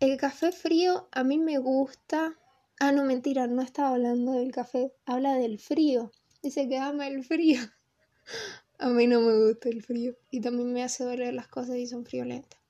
El 0.00 0.16
café 0.16 0.52
frío 0.52 1.08
a 1.12 1.22
mí 1.22 1.38
me 1.38 1.58
gusta. 1.58 2.38
Ah, 2.80 2.92
no, 2.92 3.04
mentira, 3.04 3.46
no 3.46 3.62
estaba 3.62 3.90
hablando 3.90 4.32
del 4.32 4.52
café, 4.52 4.92
habla 5.06 5.34
del 5.34 5.58
frío. 5.58 6.12
Dice 6.42 6.68
que 6.68 6.78
ama 6.78 7.06
el 7.06 7.24
frío. 7.24 7.60
a 8.78 8.88
mí 8.88 9.06
no 9.06 9.20
me 9.20 9.46
gusta 9.46 9.68
el 9.68 9.82
frío 9.82 10.16
y 10.30 10.40
también 10.40 10.72
me 10.72 10.82
hace 10.82 11.04
doler 11.04 11.34
las 11.34 11.48
cosas 11.48 11.76
y 11.76 11.86
son 11.86 12.04
friolentas. 12.04 12.60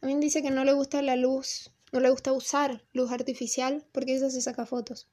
También 0.00 0.20
dice 0.20 0.42
que 0.42 0.50
no 0.50 0.64
le 0.64 0.72
gusta 0.72 1.02
la 1.02 1.16
luz, 1.16 1.70
no 1.92 2.00
le 2.00 2.10
gusta 2.10 2.32
usar 2.32 2.84
luz 2.92 3.10
artificial 3.10 3.84
porque 3.92 4.16
ella 4.16 4.30
se 4.30 4.40
saca 4.40 4.66
fotos. 4.66 5.08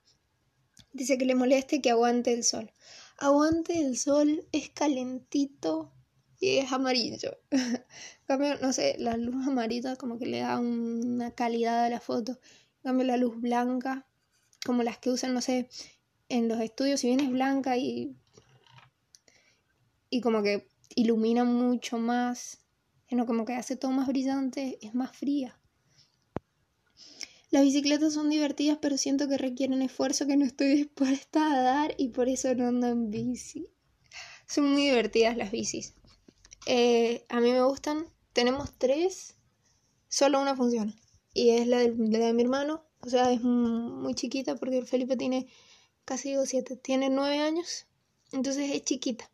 Dice 0.93 1.17
que 1.17 1.25
le 1.25 1.35
moleste 1.35 1.81
que 1.81 1.89
aguante 1.89 2.33
el 2.33 2.43
sol 2.43 2.71
aguante 3.17 3.79
el 3.79 3.97
sol, 3.97 4.45
es 4.51 4.69
calentito 4.69 5.93
y 6.39 6.57
es 6.57 6.71
amarillo. 6.71 7.37
cambio, 8.27 8.57
no 8.59 8.73
sé, 8.73 8.95
la 8.99 9.17
luz 9.17 9.47
amarilla 9.47 9.95
como 9.95 10.17
que 10.19 10.25
le 10.25 10.39
da 10.39 10.59
una 10.59 11.31
calidad 11.31 11.85
a 11.85 11.89
la 11.89 11.99
foto. 11.99 12.39
Cambio, 12.85 13.07
la 13.07 13.17
luz 13.17 13.41
blanca, 13.41 14.05
como 14.63 14.83
las 14.83 14.99
que 14.99 15.09
usan, 15.09 15.33
no 15.33 15.41
sé, 15.41 15.69
en 16.29 16.47
los 16.47 16.59
estudios, 16.59 16.99
si 16.99 17.07
bien 17.07 17.19
es 17.19 17.31
blanca 17.31 17.77
y, 17.77 18.15
y 20.11 20.21
como 20.21 20.43
que 20.43 20.69
ilumina 20.95 21.45
mucho 21.45 21.97
más, 21.97 22.59
sino 23.09 23.25
como 23.25 23.43
que 23.43 23.53
hace 23.53 23.75
todo 23.75 23.89
más 23.89 24.05
brillante, 24.05 24.77
es 24.83 24.93
más 24.93 25.17
fría. 25.17 25.59
Las 27.49 27.63
bicicletas 27.63 28.13
son 28.13 28.29
divertidas, 28.29 28.77
pero 28.79 28.99
siento 28.99 29.27
que 29.27 29.39
requieren 29.39 29.81
esfuerzo 29.81 30.27
que 30.27 30.37
no 30.37 30.45
estoy 30.45 30.67
dispuesta 30.75 31.53
a 31.55 31.63
dar 31.63 31.95
y 31.97 32.09
por 32.09 32.29
eso 32.29 32.53
no 32.53 32.67
ando 32.67 32.85
en 32.85 33.09
bici. 33.09 33.67
Son 34.47 34.71
muy 34.71 34.83
divertidas 34.83 35.35
las 35.37 35.49
bicis. 35.49 35.95
Eh, 36.67 37.25
a 37.29 37.39
mí 37.39 37.51
me 37.51 37.63
gustan. 37.63 38.05
Tenemos 38.31 38.77
tres, 38.77 39.37
solo 40.07 40.39
una 40.39 40.55
funciona. 40.55 40.93
Y 41.35 41.49
es 41.49 41.67
la 41.67 41.79
de, 41.79 41.93
la 41.97 42.27
de 42.27 42.33
mi 42.33 42.43
hermano. 42.43 42.85
O 43.01 43.09
sea, 43.09 43.31
es 43.31 43.41
muy 43.41 44.15
chiquita 44.15 44.55
porque 44.55 44.77
el 44.77 44.87
Felipe 44.87 45.17
tiene 45.17 45.47
casi 46.05 46.29
digo 46.29 46.45
siete. 46.45 46.77
Tiene 46.77 47.09
nueve 47.09 47.39
años. 47.39 47.87
Entonces 48.31 48.71
es 48.73 48.83
chiquita. 48.83 49.29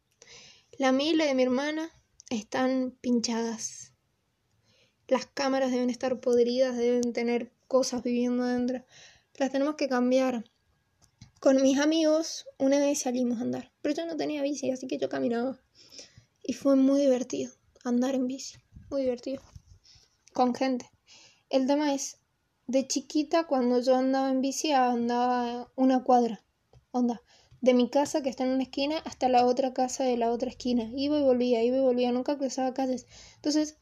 La 0.78 0.92
mía 0.92 1.12
y 1.12 1.16
la 1.16 1.26
de 1.26 1.36
mi 1.36 1.44
hermana 1.44 1.92
están 2.32 2.98
pinchadas. 3.02 3.94
Las 5.08 5.28
cámaras 5.28 5.72
deben 5.72 5.92
estar 5.92 6.20
podridas, 6.20 6.76
deben 6.76 7.14
tener 7.14 7.52
cosas 7.68 8.02
viviendo 8.02 8.44
adentro. 8.44 8.84
Las 9.38 9.52
tenemos 9.52 9.76
que 9.76 9.88
cambiar. 9.88 10.44
Con 11.40 11.62
mis 11.62 11.78
amigos 11.78 12.48
una 12.58 12.80
vez 12.80 13.02
salimos 13.02 13.38
a 13.38 13.42
andar, 13.42 13.72
pero 13.84 13.94
yo 13.94 14.06
no 14.08 14.18
tenía 14.18 14.42
bici, 14.42 14.72
así 14.72 14.88
que 14.88 14.98
yo 14.98 15.08
caminaba. 15.08 15.62
Y 16.42 16.54
fue 16.54 16.76
muy 16.76 17.02
divertido 17.02 17.54
andar 17.84 18.16
en 18.16 18.26
bici, 18.26 18.58
muy 18.90 19.02
divertido. 19.04 19.44
Con 20.34 20.56
gente. 20.56 20.90
El 21.52 21.68
tema 21.68 21.94
es, 21.94 22.18
de 22.66 22.88
chiquita 22.88 23.46
cuando 23.46 23.80
yo 23.80 23.96
andaba 23.96 24.32
en 24.32 24.42
bici 24.42 24.72
andaba 24.72 25.72
una 25.76 26.04
cuadra. 26.04 26.44
Onda, 26.90 27.22
de 27.62 27.76
mi 27.76 27.90
casa 27.90 28.24
que 28.24 28.30
está 28.30 28.44
en 28.46 28.52
una 28.52 28.64
esquina 28.64 28.98
hasta 29.06 29.30
la 29.30 29.46
otra 29.46 29.74
casa 29.74 30.04
de 30.04 30.18
la 30.18 30.32
otra 30.32 30.50
esquina. 30.50 30.90
Iba 30.96 31.20
y 31.20 31.24
volvía, 31.24 31.64
iba 31.64 31.78
y 31.78 31.82
volvía, 31.82 32.12
nunca 32.12 32.40
cruzaba 32.40 32.74
calles. 32.74 33.06
Entonces, 33.36 33.78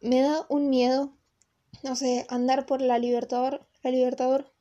me 0.00 0.22
da 0.22 0.46
un 0.48 0.70
miedo 0.70 1.18
no 1.82 1.94
sé, 1.96 2.26
andar 2.28 2.66
por 2.66 2.80
la 2.80 2.98
Libertador, 2.98 3.66
la 3.82 3.90
Libertador, 3.90 4.52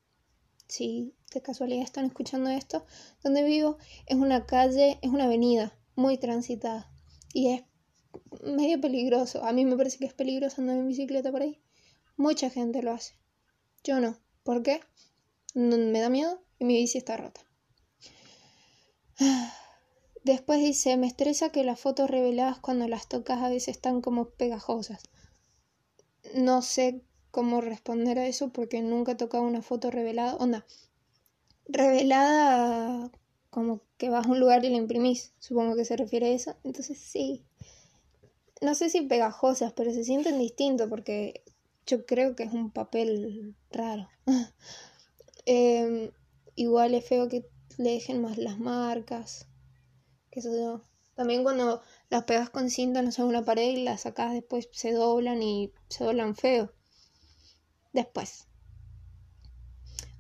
si 0.68 1.16
de 1.34 1.42
casualidad 1.42 1.84
están 1.84 2.06
escuchando 2.06 2.50
esto, 2.50 2.86
donde 3.24 3.44
vivo 3.44 3.78
es 4.06 4.18
una 4.18 4.46
calle, 4.46 5.00
es 5.02 5.10
una 5.10 5.26
avenida 5.26 5.78
muy 5.96 6.18
transitada 6.18 6.92
y 7.34 7.50
es 7.50 7.64
medio 8.44 8.80
peligroso. 8.80 9.44
A 9.44 9.54
mí 9.54 9.66
me 9.66 9.78
parece 9.78 9.98
que 9.98 10.06
es 10.06 10.14
peligroso 10.14 10.62
andar 10.62 10.78
en 10.78 10.88
bicicleta 10.88 11.32
por 11.32 11.42
ahí. 11.42 11.60
Mucha 12.18 12.50
gente 12.50 12.84
lo 12.84 12.92
hace. 12.92 13.14
Yo 13.84 14.00
no. 14.00 14.18
¿Por 14.44 14.64
qué? 14.64 14.82
Me 15.54 16.02
da 16.02 16.10
miedo 16.10 16.42
y 16.60 16.66
mi 16.66 16.76
bici 16.76 16.98
está 16.98 17.16
rota. 17.16 17.42
Después 20.24 20.60
dice, 20.60 20.98
me 20.98 21.08
estresa 21.08 21.52
que 21.52 21.64
las 21.64 21.80
fotos 21.80 22.10
reveladas 22.10 22.60
cuando 22.60 22.88
las 22.90 23.08
tocas 23.08 23.42
a 23.42 23.50
veces 23.50 23.70
están 23.70 24.02
como 24.02 24.32
pegajosas 24.32 25.02
no 26.34 26.62
sé 26.62 27.02
cómo 27.32 27.62
responder 27.62 28.20
a 28.20 28.28
eso 28.28 28.50
porque 28.50 28.82
nunca 28.82 29.14
he 29.14 29.16
tocado 29.16 29.44
una 29.44 29.62
foto 29.62 29.92
revelada. 29.92 30.36
Onda, 30.36 30.66
revelada 31.66 33.12
como 33.50 33.82
que 33.98 34.10
vas 34.10 34.28
a 34.28 34.30
un 34.30 34.40
lugar 34.40 34.64
y 34.66 34.70
la 34.70 34.78
imprimís. 34.78 35.34
Supongo 35.40 35.76
que 35.76 35.86
se 35.86 35.98
refiere 35.98 36.28
a 36.28 36.36
eso. 36.36 36.56
Entonces 36.64 36.98
sí. 36.98 37.46
No 38.62 38.76
sé 38.76 38.90
si 38.90 39.02
pegajosas, 39.02 39.74
pero 39.74 39.92
se 39.92 40.04
sienten 40.04 40.40
distintos 40.40 40.90
porque 40.90 41.44
yo 41.88 42.06
creo 42.06 42.36
que 42.36 42.44
es 42.44 42.54
un 42.54 42.70
papel 42.72 43.56
raro. 43.72 44.08
Em, 45.50 46.12
igual 46.56 46.94
es 46.94 47.06
feo 47.08 47.30
que 47.30 47.50
le 47.78 47.92
dejen 47.92 48.22
más 48.22 48.38
las 48.38 48.60
marcas. 48.60 49.48
Que 50.30 50.42
eso. 50.42 50.84
También 51.16 51.44
cuando 51.44 51.82
las 52.10 52.26
pegas 52.26 52.50
con 52.50 52.70
cinta, 52.70 53.02
no 53.02 53.12
una 53.26 53.46
pared 53.46 53.70
y 53.78 53.84
las 53.84 54.02
sacas 54.02 54.34
después, 54.34 54.68
se 54.74 54.92
doblan 54.92 55.42
y 55.42 55.72
se 55.88 56.04
doblan 56.04 56.36
feo. 56.36 56.74
Después. 57.94 58.48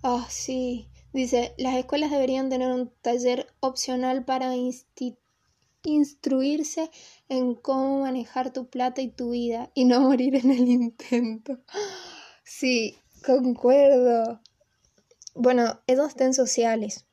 Ah, 0.01 0.25
sí. 0.29 0.89
Dice, 1.11 1.53
las 1.57 1.75
escuelas 1.75 2.09
deberían 2.09 2.49
tener 2.49 2.71
un 2.71 2.89
taller 3.01 3.53
opcional 3.59 4.23
para 4.23 4.55
instruirse 5.87 6.91
en 7.29 7.55
cómo 7.55 8.01
manejar 8.01 8.51
tu 8.51 8.69
plata 8.69 9.01
y 9.01 9.09
tu 9.09 9.31
vida 9.31 9.71
y 9.73 9.85
no 9.85 10.01
morir 10.09 10.35
en 10.35 10.51
el 10.51 10.67
intento. 10.67 11.59
Sí, 12.43 12.97
concuerdo. 13.25 14.41
Bueno, 15.33 15.81
esos 15.87 16.09
estén 16.09 16.33
sociales 16.33 17.05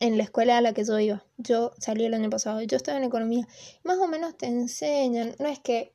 en 0.00 0.16
la 0.16 0.24
escuela 0.24 0.58
a 0.58 0.60
la 0.60 0.72
que 0.72 0.84
yo 0.84 0.98
iba. 0.98 1.24
Yo 1.36 1.72
salí 1.78 2.04
el 2.04 2.14
año 2.14 2.30
pasado, 2.30 2.62
yo 2.62 2.76
estaba 2.76 2.98
en 2.98 3.04
economía. 3.04 3.46
Más 3.84 3.98
o 3.98 4.08
menos 4.08 4.36
te 4.36 4.46
enseñan, 4.46 5.34
no 5.38 5.46
es 5.46 5.60
que, 5.60 5.94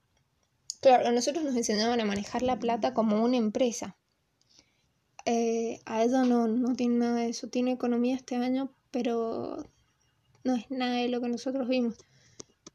claro, 0.82 1.08
a 1.08 1.12
nosotros 1.12 1.44
nos 1.44 1.56
enseñaban 1.56 2.00
a 2.00 2.06
manejar 2.06 2.42
la 2.42 2.58
plata 2.58 2.94
como 2.94 3.24
una 3.24 3.38
empresa. 3.38 3.98
Eh, 5.26 5.80
a 5.86 6.04
ella 6.04 6.24
no, 6.24 6.48
no 6.48 6.76
tiene 6.76 6.98
nada 6.98 7.22
de 7.22 7.30
eso, 7.30 7.50
tiene 7.50 7.72
economía 7.72 8.16
este 8.16 8.36
año, 8.36 8.72
pero 8.92 9.66
no 10.44 10.56
es 10.56 10.70
nada 10.70 10.98
de 10.98 11.10
lo 11.10 11.20
que 11.20 11.28
nosotros 11.28 11.68
vimos. 11.68 11.96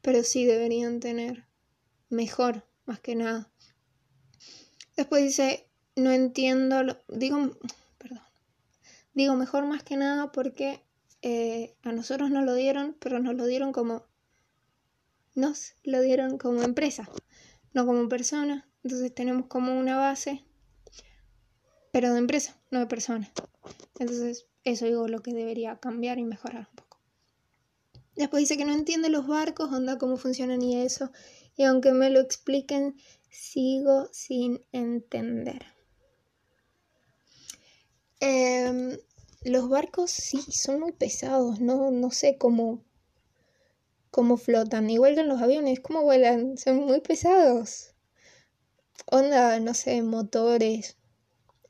Pero 0.01 0.23
sí 0.23 0.45
deberían 0.45 0.99
tener 0.99 1.45
mejor, 2.09 2.65
más 2.85 2.99
que 2.99 3.15
nada. 3.15 3.51
Después 4.95 5.23
dice, 5.23 5.67
no 5.95 6.11
entiendo, 6.11 6.83
lo, 6.83 6.97
digo, 7.07 7.57
perdón, 7.97 8.21
digo 9.13 9.35
mejor 9.35 9.65
más 9.65 9.83
que 9.83 9.97
nada 9.97 10.31
porque 10.31 10.81
eh, 11.21 11.75
a 11.83 11.91
nosotros 11.91 12.31
nos 12.31 12.45
lo 12.45 12.55
dieron, 12.55 12.95
pero 12.99 13.19
nos 13.19 13.35
lo 13.35 13.45
dieron 13.45 13.71
como 13.71 14.05
nos 15.33 15.75
lo 15.83 16.01
dieron 16.01 16.37
como 16.37 16.61
empresa, 16.61 17.09
no 17.73 17.85
como 17.85 18.09
persona. 18.09 18.69
Entonces 18.83 19.13
tenemos 19.13 19.45
como 19.45 19.77
una 19.79 19.97
base, 19.97 20.43
pero 21.91 22.11
de 22.11 22.19
empresa, 22.19 22.57
no 22.69 22.79
de 22.79 22.87
persona. 22.87 23.31
Entonces 23.99 24.47
eso 24.63 24.85
digo 24.85 25.07
lo 25.07 25.21
que 25.21 25.33
debería 25.33 25.77
cambiar 25.77 26.19
y 26.19 26.23
mejorar 26.23 26.67
un 26.69 26.75
poco. 26.75 26.90
Después 28.15 28.41
dice 28.41 28.57
que 28.57 28.65
no 28.65 28.73
entiende 28.73 29.09
los 29.09 29.27
barcos, 29.27 29.71
onda 29.71 29.97
cómo 29.97 30.17
funcionan 30.17 30.61
y 30.61 30.81
eso. 30.81 31.11
Y 31.55 31.63
aunque 31.63 31.93
me 31.93 32.09
lo 32.09 32.19
expliquen, 32.19 32.95
sigo 33.29 34.09
sin 34.11 34.61
entender. 34.71 35.65
Em, 38.19 38.97
los 39.43 39.69
barcos 39.69 40.11
sí 40.11 40.39
son 40.51 40.79
muy 40.79 40.91
pesados, 40.91 41.59
no, 41.59 41.89
no 41.89 42.11
sé 42.11 42.37
cómo, 42.37 42.83
cómo 44.11 44.37
flotan. 44.37 44.89
Igual 44.89 45.15
que 45.15 45.21
en 45.21 45.27
los 45.29 45.41
aviones, 45.41 45.79
¿cómo 45.79 46.03
vuelan? 46.03 46.57
Son 46.57 46.77
muy 46.85 47.01
pesados. 47.01 47.95
Onda, 49.07 49.59
no 49.59 49.73
sé, 49.73 50.01
motores. 50.03 50.97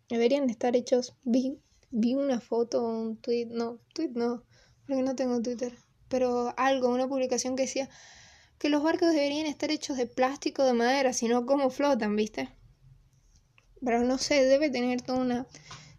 Deberían 0.09 0.49
estar 0.49 0.75
hechos. 0.75 1.15
Vi, 1.23 1.57
vi 1.91 2.15
una 2.15 2.41
foto, 2.41 2.83
un 2.83 3.17
tweet, 3.17 3.45
no, 3.45 3.79
tweet 3.93 4.11
no, 4.15 4.43
porque 4.85 5.03
no 5.03 5.15
tengo 5.15 5.41
Twitter. 5.41 5.73
Pero 6.11 6.53
algo, 6.57 6.89
una 6.89 7.07
publicación 7.07 7.55
que 7.55 7.63
decía 7.63 7.89
que 8.59 8.69
los 8.69 8.83
barcos 8.83 9.13
deberían 9.13 9.47
estar 9.47 9.71
hechos 9.71 9.97
de 9.97 10.05
plástico, 10.05 10.63
de 10.63 10.73
madera, 10.73 11.13
sino 11.13 11.45
cómo 11.47 11.69
flotan, 11.71 12.15
¿viste? 12.15 12.49
Pero 13.83 14.03
no 14.03 14.17
sé, 14.19 14.45
debe 14.45 14.69
tener 14.69 15.01
toda 15.01 15.19
una 15.19 15.47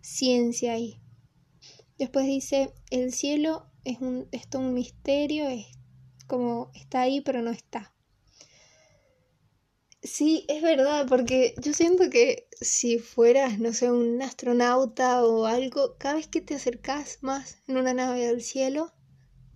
ciencia 0.02 0.74
ahí. 0.74 1.00
Después 1.98 2.26
dice, 2.26 2.74
el 2.90 3.14
cielo 3.14 3.66
es, 3.84 3.98
un, 4.00 4.28
es 4.32 4.48
todo 4.48 4.62
un 4.62 4.74
misterio, 4.74 5.48
es 5.48 5.66
como 6.26 6.70
está 6.74 7.00
ahí 7.00 7.20
pero 7.22 7.40
no 7.40 7.50
está. 7.50 7.94
Sí, 10.02 10.44
es 10.48 10.62
verdad, 10.62 11.06
porque 11.08 11.54
yo 11.62 11.72
siento 11.72 12.10
que 12.10 12.48
si 12.60 12.98
fueras, 12.98 13.58
no 13.58 13.72
sé, 13.72 13.90
un 13.90 14.20
astronauta 14.20 15.24
o 15.24 15.46
algo, 15.46 15.96
cada 15.96 16.16
vez 16.16 16.26
que 16.26 16.40
te 16.40 16.56
acercas 16.56 17.18
más 17.22 17.62
en 17.66 17.76
una 17.76 17.94
nave 17.94 18.26
del 18.26 18.42
cielo, 18.42 18.92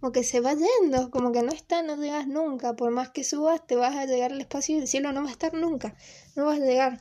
como 0.01 0.13
que 0.13 0.25
se 0.25 0.41
va 0.41 0.55
yendo, 0.55 1.11
como 1.11 1.33
que 1.33 1.43
no 1.43 1.53
está, 1.53 1.83
no 1.83 1.97
llegas 1.97 2.27
nunca, 2.29 2.77
por 2.77 2.91
más 2.91 3.11
que 3.11 3.25
subas, 3.25 3.67
te 3.67 3.77
vas 3.77 3.97
a 3.97 4.07
llegar 4.07 4.33
al 4.33 4.41
espacio 4.41 4.77
y 4.77 4.81
el 4.81 4.89
cielo 4.89 5.13
no 5.13 5.23
va 5.23 5.29
a 5.29 5.33
estar 5.33 5.55
nunca, 5.55 5.97
no 6.35 6.45
vas 6.45 6.61
a 6.61 6.65
llegar. 6.65 7.01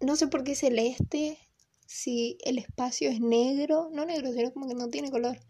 No 0.00 0.14
sé 0.16 0.28
por 0.28 0.44
qué 0.44 0.54
celeste, 0.54 1.38
si 1.86 2.38
el 2.44 2.58
espacio 2.58 3.10
es 3.10 3.20
negro, 3.20 3.88
no 3.92 4.04
negro, 4.04 4.32
sino 4.32 4.52
como 4.52 4.68
que 4.68 4.74
no 4.74 4.88
tiene 4.88 5.10
color. 5.10 5.40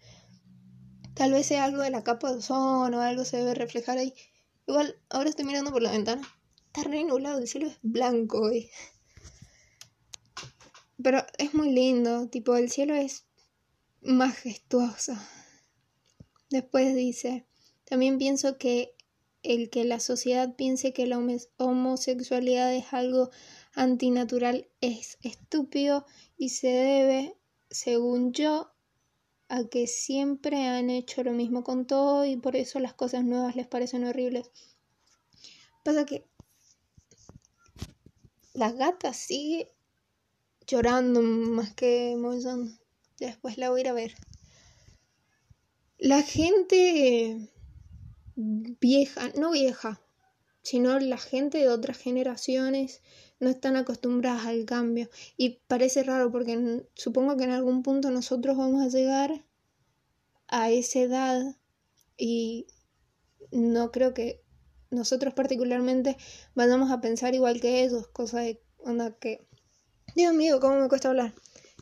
Tal 1.14 1.32
vez 1.32 1.46
sea 1.46 1.64
algo 1.64 1.82
de 1.82 1.90
la 1.90 2.04
capa 2.04 2.30
de 2.30 2.38
ozono 2.38 2.98
o 2.98 3.00
algo 3.00 3.24
se 3.24 3.38
debe 3.38 3.54
reflejar 3.54 3.98
ahí. 3.98 4.14
Igual, 4.66 5.00
ahora 5.10 5.30
estoy 5.30 5.44
mirando 5.44 5.72
por 5.72 5.82
la 5.82 5.90
ventana. 5.90 6.22
Está 6.66 6.88
re 6.88 7.00
el 7.00 7.48
cielo 7.48 7.66
es 7.66 7.78
blanco 7.82 8.40
hoy. 8.40 8.70
Pero 11.02 11.24
es 11.38 11.54
muy 11.54 11.72
lindo, 11.72 12.28
tipo, 12.28 12.56
el 12.56 12.70
cielo 12.70 12.94
es 12.94 13.26
majestuoso. 14.00 15.14
Después 16.50 16.94
dice, 16.94 17.46
también 17.84 18.18
pienso 18.18 18.58
que 18.58 18.94
el 19.42 19.70
que 19.70 19.84
la 19.84 20.00
sociedad 20.00 20.54
piense 20.56 20.92
que 20.92 21.06
la 21.06 21.18
homosexualidad 21.58 22.74
es 22.74 22.92
algo 22.92 23.30
antinatural 23.74 24.68
es 24.80 25.18
estúpido 25.22 26.04
y 26.36 26.50
se 26.50 26.68
debe, 26.68 27.36
según 27.70 28.32
yo, 28.32 28.72
a 29.48 29.64
que 29.64 29.86
siempre 29.86 30.66
han 30.66 30.90
hecho 30.90 31.22
lo 31.22 31.32
mismo 31.32 31.64
con 31.64 31.86
todo 31.86 32.24
y 32.24 32.36
por 32.36 32.56
eso 32.56 32.80
las 32.80 32.94
cosas 32.94 33.24
nuevas 33.24 33.56
les 33.56 33.66
parecen 33.66 34.04
horribles. 34.04 34.50
Pasa 35.84 36.04
que 36.04 36.26
la 38.52 38.72
gata 38.72 39.12
sigue 39.14 39.72
llorando 40.66 41.22
más 41.22 41.72
que 41.74 42.14
mollando. 42.18 42.72
Después 43.18 43.56
la 43.56 43.70
voy 43.70 43.80
a 43.80 43.82
ir 43.82 43.88
a 43.88 43.92
ver. 43.92 44.14
La 45.98 46.22
gente 46.22 47.50
vieja, 48.36 49.30
no 49.36 49.50
vieja, 49.50 50.00
sino 50.62 50.98
la 51.00 51.18
gente 51.18 51.58
de 51.58 51.68
otras 51.68 51.98
generaciones 51.98 53.02
no 53.40 53.48
están 53.48 53.76
acostumbradas 53.76 54.46
al 54.46 54.64
cambio. 54.64 55.10
Y 55.36 55.60
parece 55.66 56.04
raro 56.04 56.30
porque 56.30 56.84
supongo 56.94 57.36
que 57.36 57.44
en 57.44 57.50
algún 57.50 57.82
punto 57.82 58.10
nosotros 58.10 58.56
vamos 58.56 58.82
a 58.82 58.96
llegar 58.96 59.44
a 60.46 60.70
esa 60.70 61.00
edad 61.00 61.56
y 62.16 62.66
no 63.50 63.90
creo 63.90 64.14
que 64.14 64.42
nosotros 64.90 65.34
particularmente 65.34 66.16
vayamos 66.54 66.90
a 66.90 67.00
pensar 67.00 67.34
igual 67.34 67.60
que 67.60 67.82
ellos, 67.82 68.06
cosa 68.08 68.40
de 68.40 68.60
onda 68.78 69.16
que 69.18 69.46
Dios 70.14 70.32
mío, 70.32 70.60
cómo 70.60 70.80
me 70.80 70.88
cuesta 70.88 71.08
hablar. 71.08 71.34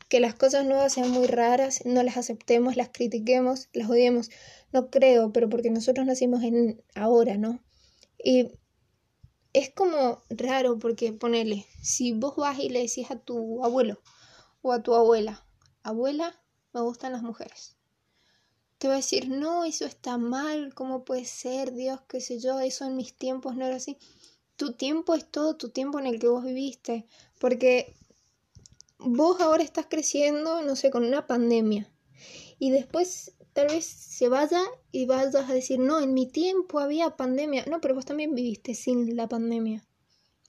Que 0.08 0.20
las 0.20 0.34
cosas 0.34 0.64
nuevas 0.64 0.92
sean 0.92 1.10
muy 1.10 1.26
raras, 1.26 1.84
no 1.84 2.02
las 2.02 2.16
aceptemos, 2.16 2.76
las 2.76 2.90
critiquemos, 2.90 3.68
las 3.72 3.90
odiemos. 3.90 4.30
No 4.72 4.90
creo, 4.90 5.32
pero 5.32 5.48
porque 5.48 5.70
nosotros 5.70 6.06
nacimos 6.06 6.42
en 6.42 6.82
ahora, 6.94 7.36
¿no? 7.36 7.60
Y 8.22 8.52
es 9.52 9.70
como 9.70 10.22
raro 10.28 10.78
porque 10.78 11.12
ponele, 11.12 11.66
si 11.82 12.12
vos 12.12 12.36
vas 12.36 12.58
y 12.58 12.68
le 12.68 12.82
decís 12.82 13.10
a 13.10 13.18
tu 13.18 13.64
abuelo 13.64 14.02
o 14.60 14.72
a 14.72 14.82
tu 14.82 14.94
abuela, 14.94 15.46
abuela, 15.82 16.38
me 16.74 16.82
gustan 16.82 17.12
las 17.12 17.22
mujeres. 17.22 17.76
Te 18.76 18.88
va 18.88 18.94
a 18.94 18.98
decir, 18.98 19.30
no, 19.30 19.64
eso 19.64 19.86
está 19.86 20.18
mal, 20.18 20.74
¿cómo 20.74 21.04
puede 21.04 21.24
ser? 21.24 21.72
Dios, 21.72 22.02
qué 22.06 22.20
sé 22.20 22.38
yo, 22.38 22.60
eso 22.60 22.84
en 22.84 22.96
mis 22.96 23.16
tiempos 23.16 23.56
no 23.56 23.64
era 23.64 23.76
así. 23.76 23.96
Tu 24.56 24.74
tiempo 24.74 25.14
es 25.14 25.30
todo 25.30 25.56
tu 25.56 25.70
tiempo 25.70 25.98
en 25.98 26.06
el 26.06 26.18
que 26.18 26.28
vos 26.28 26.44
viviste, 26.44 27.06
porque 27.38 27.94
vos 28.98 29.40
ahora 29.40 29.62
estás 29.62 29.86
creciendo, 29.88 30.62
no 30.62 30.76
sé, 30.76 30.90
con 30.90 31.04
una 31.04 31.26
pandemia. 31.26 31.90
Y 32.58 32.70
después 32.70 33.36
tal 33.52 33.68
vez 33.68 33.86
se 33.86 34.28
vaya 34.28 34.60
y 34.92 35.06
vayas 35.06 35.34
a 35.34 35.52
decir, 35.52 35.78
no, 35.78 36.00
en 36.00 36.14
mi 36.14 36.26
tiempo 36.26 36.78
había 36.78 37.16
pandemia. 37.16 37.64
No, 37.66 37.80
pero 37.80 37.94
vos 37.94 38.04
también 38.04 38.34
viviste 38.34 38.74
sin 38.74 39.16
la 39.16 39.28
pandemia. 39.28 39.86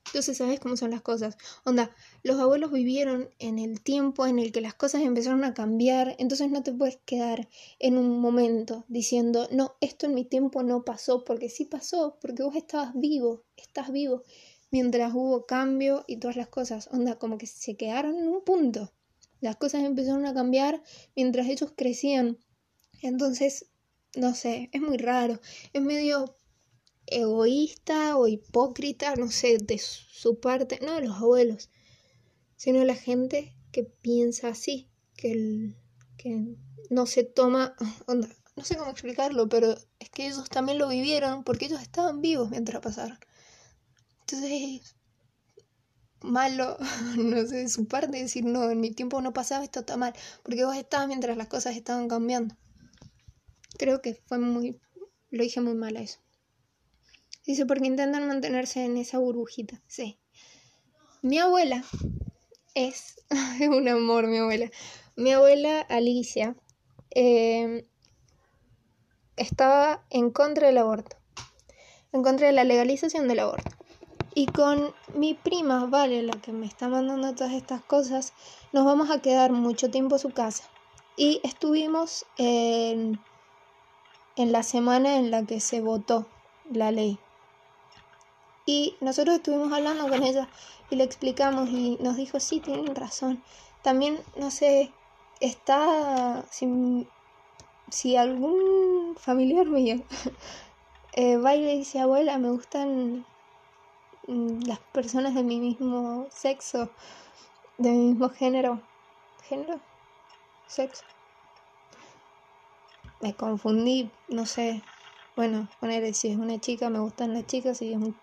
Entonces 0.07 0.37
sabes 0.37 0.61
cómo 0.61 0.77
son 0.77 0.91
las 0.91 1.01
cosas. 1.01 1.37
Onda, 1.65 1.93
los 2.23 2.39
abuelos 2.39 2.71
vivieron 2.71 3.29
en 3.39 3.59
el 3.59 3.81
tiempo 3.81 4.25
en 4.25 4.39
el 4.39 4.53
que 4.53 4.61
las 4.61 4.73
cosas 4.73 5.01
empezaron 5.01 5.43
a 5.43 5.53
cambiar, 5.53 6.15
entonces 6.17 6.49
no 6.49 6.63
te 6.63 6.71
puedes 6.71 6.97
quedar 7.05 7.49
en 7.79 7.97
un 7.97 8.21
momento 8.21 8.85
diciendo, 8.87 9.49
no, 9.51 9.75
esto 9.81 10.05
en 10.05 10.15
mi 10.15 10.23
tiempo 10.23 10.63
no 10.63 10.85
pasó, 10.85 11.25
porque 11.25 11.49
sí 11.49 11.65
pasó, 11.65 12.17
porque 12.21 12.43
vos 12.43 12.55
estabas 12.55 12.93
vivo, 12.95 13.43
estás 13.57 13.91
vivo, 13.91 14.23
mientras 14.71 15.13
hubo 15.13 15.45
cambio 15.45 16.03
y 16.07 16.17
todas 16.17 16.35
las 16.35 16.47
cosas. 16.47 16.89
Onda, 16.91 17.17
como 17.17 17.37
que 17.37 17.47
se 17.47 17.75
quedaron 17.75 18.17
en 18.17 18.27
un 18.27 18.43
punto. 18.43 18.91
Las 19.39 19.55
cosas 19.55 19.83
empezaron 19.83 20.25
a 20.25 20.33
cambiar 20.33 20.81
mientras 21.15 21.47
ellos 21.47 21.73
crecían. 21.75 22.37
Entonces, 23.01 23.67
no 24.15 24.33
sé, 24.33 24.69
es 24.73 24.81
muy 24.81 24.97
raro, 24.97 25.39
es 25.73 25.81
medio 25.81 26.37
egoísta 27.05 28.17
o 28.17 28.27
hipócrita, 28.27 29.15
no 29.15 29.29
sé, 29.29 29.57
de 29.59 29.77
su 29.77 30.39
parte, 30.39 30.79
no 30.83 30.95
de 30.95 31.07
los 31.07 31.17
abuelos, 31.17 31.69
sino 32.55 32.79
de 32.79 32.85
la 32.85 32.95
gente 32.95 33.55
que 33.71 33.83
piensa 33.83 34.49
así, 34.49 34.89
que, 35.15 35.73
que 36.17 36.55
no 36.89 37.05
se 37.05 37.23
toma, 37.23 37.75
onda, 38.07 38.27
no 38.55 38.63
sé 38.63 38.75
cómo 38.75 38.91
explicarlo, 38.91 39.47
pero 39.47 39.77
es 39.99 40.09
que 40.09 40.27
ellos 40.27 40.49
también 40.49 40.79
lo 40.79 40.89
vivieron 40.89 41.43
porque 41.43 41.65
ellos 41.65 41.81
estaban 41.81 42.21
vivos 42.21 42.49
mientras 42.49 42.81
pasaron. 42.81 43.19
Entonces, 44.29 44.97
malo, 46.21 46.77
no 47.17 47.45
sé, 47.45 47.57
de 47.57 47.69
su 47.69 47.87
parte 47.87 48.17
decir, 48.17 48.43
no, 48.43 48.69
en 48.69 48.81
mi 48.81 48.91
tiempo 48.91 49.21
no 49.21 49.31
pasaba, 49.31 49.63
esto 49.63 49.81
está 49.81 49.95
mal, 49.95 50.13
porque 50.43 50.65
vos 50.65 50.75
estabas 50.75 51.07
mientras 51.07 51.37
las 51.37 51.47
cosas 51.47 51.77
estaban 51.77 52.09
cambiando. 52.09 52.57
Creo 53.77 54.01
que 54.01 54.15
fue 54.25 54.37
muy, 54.37 54.81
lo 55.29 55.43
dije 55.43 55.61
muy 55.61 55.75
mal 55.75 55.95
a 55.95 56.01
eso. 56.01 56.19
Dice, 57.45 57.65
porque 57.65 57.87
intentan 57.87 58.27
mantenerse 58.27 58.83
en 58.83 58.97
esa 58.97 59.19
burbujita. 59.19 59.81
Sí. 59.87 60.19
Mi 61.21 61.37
abuela 61.37 61.85
es, 62.73 63.23
es 63.61 63.69
un 63.69 63.87
amor, 63.87 64.27
mi 64.27 64.39
abuela. 64.39 64.69
Mi 65.15 65.31
abuela 65.31 65.79
Alicia 65.81 66.57
em, 67.11 67.83
estaba 69.37 70.05
en 70.09 70.31
contra 70.31 70.67
del 70.67 70.79
aborto, 70.79 71.15
en 72.11 72.23
contra 72.23 72.47
de 72.47 72.53
la 72.53 72.65
legalización 72.65 73.29
del 73.29 73.39
aborto. 73.39 73.76
Y 74.37 74.45
con 74.45 74.93
mi 75.15 75.33
prima, 75.33 75.87
Vale, 75.87 76.21
la 76.21 76.33
que 76.33 76.51
me 76.51 76.67
está 76.67 76.87
mandando 76.87 77.33
todas 77.33 77.53
estas 77.53 77.81
cosas, 77.81 78.33
nos 78.71 78.85
vamos 78.85 79.09
a 79.09 79.19
quedar 79.19 79.51
mucho 79.51 79.89
tiempo 79.89 80.13
a 80.13 80.19
su 80.19 80.29
casa. 80.29 80.65
Y 81.15 81.41
estuvimos 81.43 82.23
en 82.37 83.19
en 84.35 84.51
la 84.51 84.61
semana 84.61 85.17
en 85.17 85.31
la 85.31 85.43
que 85.43 85.59
se 85.59 85.81
votó 85.81 86.27
la 86.71 86.91
ley. 86.91 87.17
Y 88.67 88.95
nosotros 89.01 89.37
estuvimos 89.37 89.73
hablando 89.73 90.07
con 90.07 90.21
ella 90.21 90.47
y 90.91 90.97
le 90.97 91.03
explicamos 91.03 91.69
y 91.69 91.97
nos 91.99 92.15
dijo, 92.15 92.39
sí, 92.39 92.59
tienen 92.59 92.95
razón. 92.95 93.41
También, 93.81 94.19
no 94.35 94.51
sé, 94.51 94.91
está, 95.39 96.45
si, 96.51 97.07
si 97.89 98.15
algún 98.17 99.15
familiar 99.17 99.65
mío 99.65 100.03
Eh, 101.19 101.37
baile 101.37 101.75
dice, 101.75 101.99
abuela, 101.99 102.37
me 102.37 102.51
gustan 102.51 103.25
las 104.27 104.79
personas 104.91 105.33
de 105.35 105.43
mi 105.43 105.59
mismo 105.59 106.27
sexo, 106.29 106.89
de 107.77 107.91
mi 107.91 108.09
mismo 108.09 108.29
género. 108.29 108.81
¿Género? 109.43 109.79
Sexo. 110.67 111.03
Me 113.21 113.33
confundí, 113.33 114.11
no 114.27 114.45
sé. 114.45 114.83
Bueno, 115.35 115.67
poner 115.79 116.13
si 116.13 116.29
es 116.29 116.37
una 116.37 116.59
chica, 116.59 116.89
me 116.89 116.99
gustan 116.99 117.33
las 117.33 117.47
chicas, 117.47 117.77
si 117.77 117.93
es 117.93 117.97
un 117.97 118.15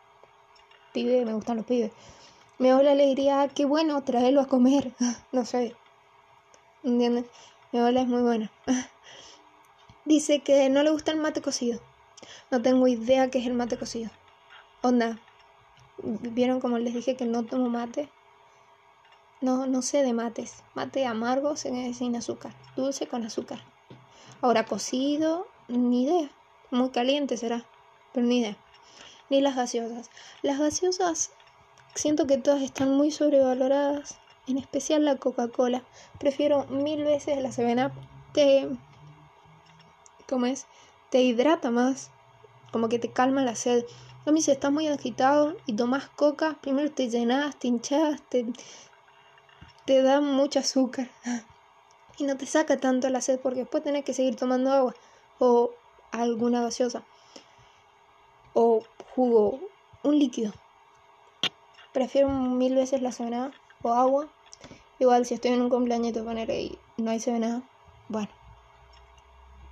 pibe, 0.92 1.24
me 1.24 1.32
gustan 1.32 1.56
los 1.56 1.66
pibes. 1.66 1.92
Me 2.58 2.68
da 2.68 2.82
la 2.82 2.92
alegría, 2.92 3.48
qué 3.54 3.64
bueno, 3.64 4.02
traerlo 4.04 4.42
a 4.42 4.46
comer. 4.46 4.92
no 5.32 5.44
sé. 5.44 5.74
¿Entiendes? 6.82 7.24
Mi 7.72 7.78
abuela 7.78 8.02
es 8.02 8.08
muy 8.08 8.22
buena. 8.22 8.52
Dice 10.04 10.42
que 10.42 10.68
no 10.68 10.82
le 10.82 10.90
gusta 10.90 11.12
el 11.12 11.18
mate 11.18 11.40
cocido. 11.40 11.80
No 12.50 12.60
tengo 12.60 12.86
idea 12.86 13.30
qué 13.30 13.38
es 13.38 13.46
el 13.46 13.54
mate 13.54 13.78
cocido. 13.78 14.10
Onda. 14.82 15.18
¿Vieron 16.02 16.60
como 16.60 16.78
les 16.78 16.94
dije 16.94 17.16
que 17.16 17.26
no 17.26 17.44
tomo 17.44 17.68
mate? 17.68 18.08
No, 19.40 19.66
no 19.66 19.82
sé 19.82 20.02
de 20.02 20.12
mates. 20.12 20.62
Mate 20.74 21.06
amargo 21.06 21.56
sin 21.56 22.16
azúcar. 22.16 22.54
Dulce 22.76 23.06
con 23.06 23.24
azúcar. 23.24 23.60
Ahora 24.40 24.66
cocido, 24.66 25.46
ni 25.68 26.04
idea. 26.04 26.30
Muy 26.70 26.90
caliente 26.90 27.36
será. 27.36 27.64
Pero 28.12 28.26
ni 28.26 28.38
idea. 28.38 28.56
Ni 29.30 29.40
las 29.40 29.56
gaseosas. 29.56 30.10
Las 30.42 30.58
gaseosas 30.58 31.32
siento 31.94 32.26
que 32.26 32.38
todas 32.38 32.62
están 32.62 32.96
muy 32.96 33.10
sobrevaloradas. 33.10 34.18
En 34.46 34.58
especial 34.58 35.04
la 35.04 35.16
Coca-Cola. 35.16 35.84
Prefiero 36.18 36.64
mil 36.66 37.04
veces 37.04 37.38
la 37.42 37.52
7 37.52 37.90
Te... 38.32 38.68
¿Cómo 40.28 40.46
es? 40.46 40.66
Te 41.10 41.22
hidrata 41.22 41.70
más 41.70 42.10
como 42.74 42.88
que 42.88 42.98
te 42.98 43.12
calma 43.12 43.42
la 43.42 43.54
sed. 43.54 43.84
Si 44.26 44.50
estás 44.50 44.72
muy 44.72 44.88
agitado 44.88 45.56
y 45.64 45.76
tomas 45.76 46.08
coca, 46.08 46.58
primero 46.60 46.90
te 46.90 47.08
llenas, 47.08 47.56
te 47.58 47.68
hinchas, 47.68 48.20
te, 48.28 48.44
te 49.86 50.02
da 50.02 50.20
mucho 50.20 50.58
azúcar 50.58 51.08
y 52.18 52.24
no 52.24 52.36
te 52.36 52.44
saca 52.46 52.76
tanto 52.78 53.08
la 53.10 53.20
sed 53.20 53.38
porque 53.40 53.60
después 53.60 53.84
tenés 53.84 54.04
que 54.04 54.12
seguir 54.12 54.36
tomando 54.36 54.72
agua 54.72 54.94
o 55.38 55.70
alguna 56.10 56.62
gaseosa 56.62 57.04
o 58.54 58.82
jugo, 59.14 59.60
un 60.02 60.18
líquido. 60.18 60.52
Prefiero 61.92 62.28
mil 62.28 62.74
veces 62.74 63.02
la 63.02 63.12
cena 63.12 63.52
o 63.82 63.92
agua. 63.92 64.28
Igual 64.98 65.26
si 65.26 65.34
estoy 65.34 65.52
en 65.52 65.62
un 65.62 65.70
cumpleaños 65.70 66.16
poner 66.18 66.50
ahí 66.50 66.78
no 66.96 67.10
hay 67.10 67.20
cena, 67.20 67.62
bueno, 68.08 68.30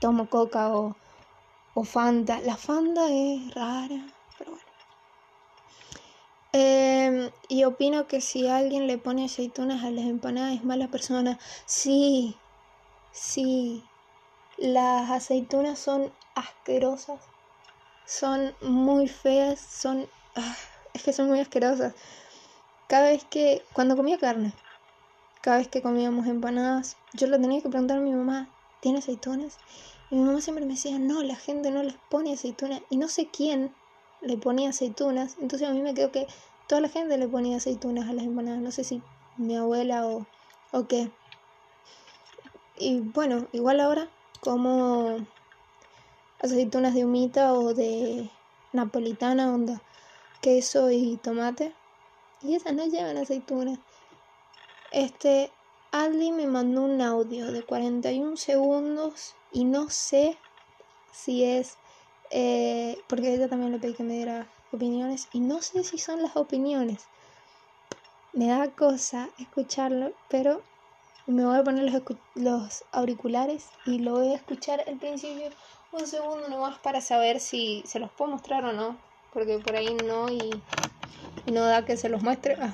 tomo 0.01 0.29
coca 0.29 0.77
o 0.77 0.95
o 1.75 1.85
Fanta. 1.85 2.41
La 2.41 2.57
Fanta 2.57 3.09
es 3.11 3.55
rara, 3.55 4.07
Em, 6.55 7.31
y 7.49 7.65
opino 7.65 8.07
que 8.07 8.21
si 8.21 8.47
alguien 8.47 8.87
le 8.87 8.99
pone 8.99 9.25
aceitunas 9.25 9.83
a 9.85 9.91
las 9.91 10.05
empanadas 10.05 10.55
es 10.55 10.65
mala 10.65 10.89
persona. 10.89 11.39
Sí, 11.65 12.37
sí. 13.13 13.83
Las 14.59 15.11
aceitunas 15.11 15.79
son 15.79 16.13
asquerosas. 16.35 17.21
Son 18.05 18.55
muy 18.61 19.09
feas. 19.09 19.61
Son... 19.61 20.07
Ah, 20.37 20.57
es 20.93 21.03
que 21.03 21.15
son 21.15 21.29
muy 21.29 21.41
asquerosas. 21.41 21.95
Cada 22.87 23.09
vez 23.09 23.25
que... 23.25 23.65
Cuando 23.73 23.97
comía 23.97 24.19
carne. 24.19 24.53
Cada 25.41 25.57
vez 25.57 25.69
que 25.69 25.81
comíamos 25.81 26.27
empanadas. 26.27 26.99
Yo 27.15 27.29
le 27.29 27.39
tenía 27.39 27.63
que 27.63 27.71
preguntar 27.71 27.99
a 27.99 28.03
mi 28.03 28.13
mamá. 28.13 28.51
¿Tiene 28.81 28.99
aceitunas? 28.99 29.57
Y 30.11 30.17
mi 30.17 30.25
mamá 30.25 30.43
siempre 30.43 30.67
me 30.67 30.75
decía, 30.75 30.99
no, 30.99 31.23
la 31.23 31.37
gente 31.37 31.71
no 31.71 31.83
les 31.83 31.97
pone 32.11 32.35
aceitunas. 32.35 32.83
Y 32.91 32.99
no 32.99 33.09
sé 33.09 33.29
quién 33.29 33.75
le 34.23 34.37
ponía 34.39 34.71
aceitunas. 34.71 35.37
Entonces 35.41 35.69
a 35.69 35.73
mí 35.73 35.81
me 35.81 35.95
quedó 35.95 36.11
que 36.11 36.27
toda 36.67 36.81
la 36.81 36.89
gente 36.89 37.19
le 37.19 37.29
ponía 37.29 37.57
aceitunas 37.57 38.09
a 38.09 38.13
las 38.13 38.25
empanadas. 38.25 38.61
No 38.61 38.71
sé 38.71 38.85
si 38.85 39.03
mi 39.37 39.57
abuela 39.57 40.07
o, 40.07 40.27
o 40.71 40.87
qué. 40.87 41.11
Y 42.79 43.01
bueno, 43.01 43.47
igual 43.53 43.81
ahora 43.81 44.09
como 44.41 45.19
aceitunas 46.41 46.95
de 46.95 47.05
humita 47.05 47.53
o 47.53 47.75
de 47.75 48.29
napolitana, 48.73 49.53
onda, 49.53 49.83
queso 50.41 50.91
y 50.91 51.17
tomate. 51.17 51.73
Y 52.43 52.55
esas 52.55 52.75
no 52.75 52.85
llevan 52.87 53.17
aceitunas. 53.19 53.79
Este, 54.91 55.53
Aldi 55.93 56.33
me 56.33 56.47
mandó 56.47 56.83
un 56.83 57.01
audio 57.01 57.53
de 57.53 57.63
41 57.63 58.37
segundos 58.37 59.35
y 59.53 59.65
no 59.65 59.91
sé 59.91 60.37
si 61.13 61.45
es, 61.45 61.77
eh, 62.33 62.99
porque 63.09 63.35
ella 63.35 63.49
también 63.49 63.73
le 63.73 63.79
pedí 63.79 63.95
que 63.95 64.03
me 64.03 64.15
diera 64.15 64.47
opiniones, 64.73 65.29
y 65.33 65.41
no 65.41 65.61
sé 65.61 65.85
si 65.85 65.99
son 65.99 66.23
las 66.23 66.35
opiniones. 66.37 67.05
Me 68.33 68.47
da 68.49 68.69
cosa 68.71 69.29
escucharlo, 69.39 70.13
pero 70.29 70.63
me 71.27 71.45
voy 71.45 71.59
a 71.59 71.63
poner 71.63 71.93
los, 71.93 72.03
los 72.35 72.85
auriculares 72.91 73.69
y 73.85 73.99
lo 73.99 74.13
voy 74.13 74.33
a 74.33 74.37
escuchar 74.37 74.83
al 74.89 74.97
principio 74.97 75.51
un 75.93 76.07
segundo 76.07 76.49
nomás 76.49 76.79
para 76.79 77.03
saber 77.03 77.39
si 77.39 77.83
se 77.87 77.99
los 77.99 78.11
puedo 78.11 78.31
mostrar 78.31 78.65
o 78.65 78.73
no, 78.73 78.97
porque 79.33 79.59
por 79.59 79.77
ahí 79.77 79.95
no 79.95 80.31
y, 80.31 80.51
no 81.53 81.61
da 81.65 81.85
que 81.85 81.99
se 81.99 82.09
los 82.09 82.23
muestre. 82.23 82.57
Ah. 82.61 82.73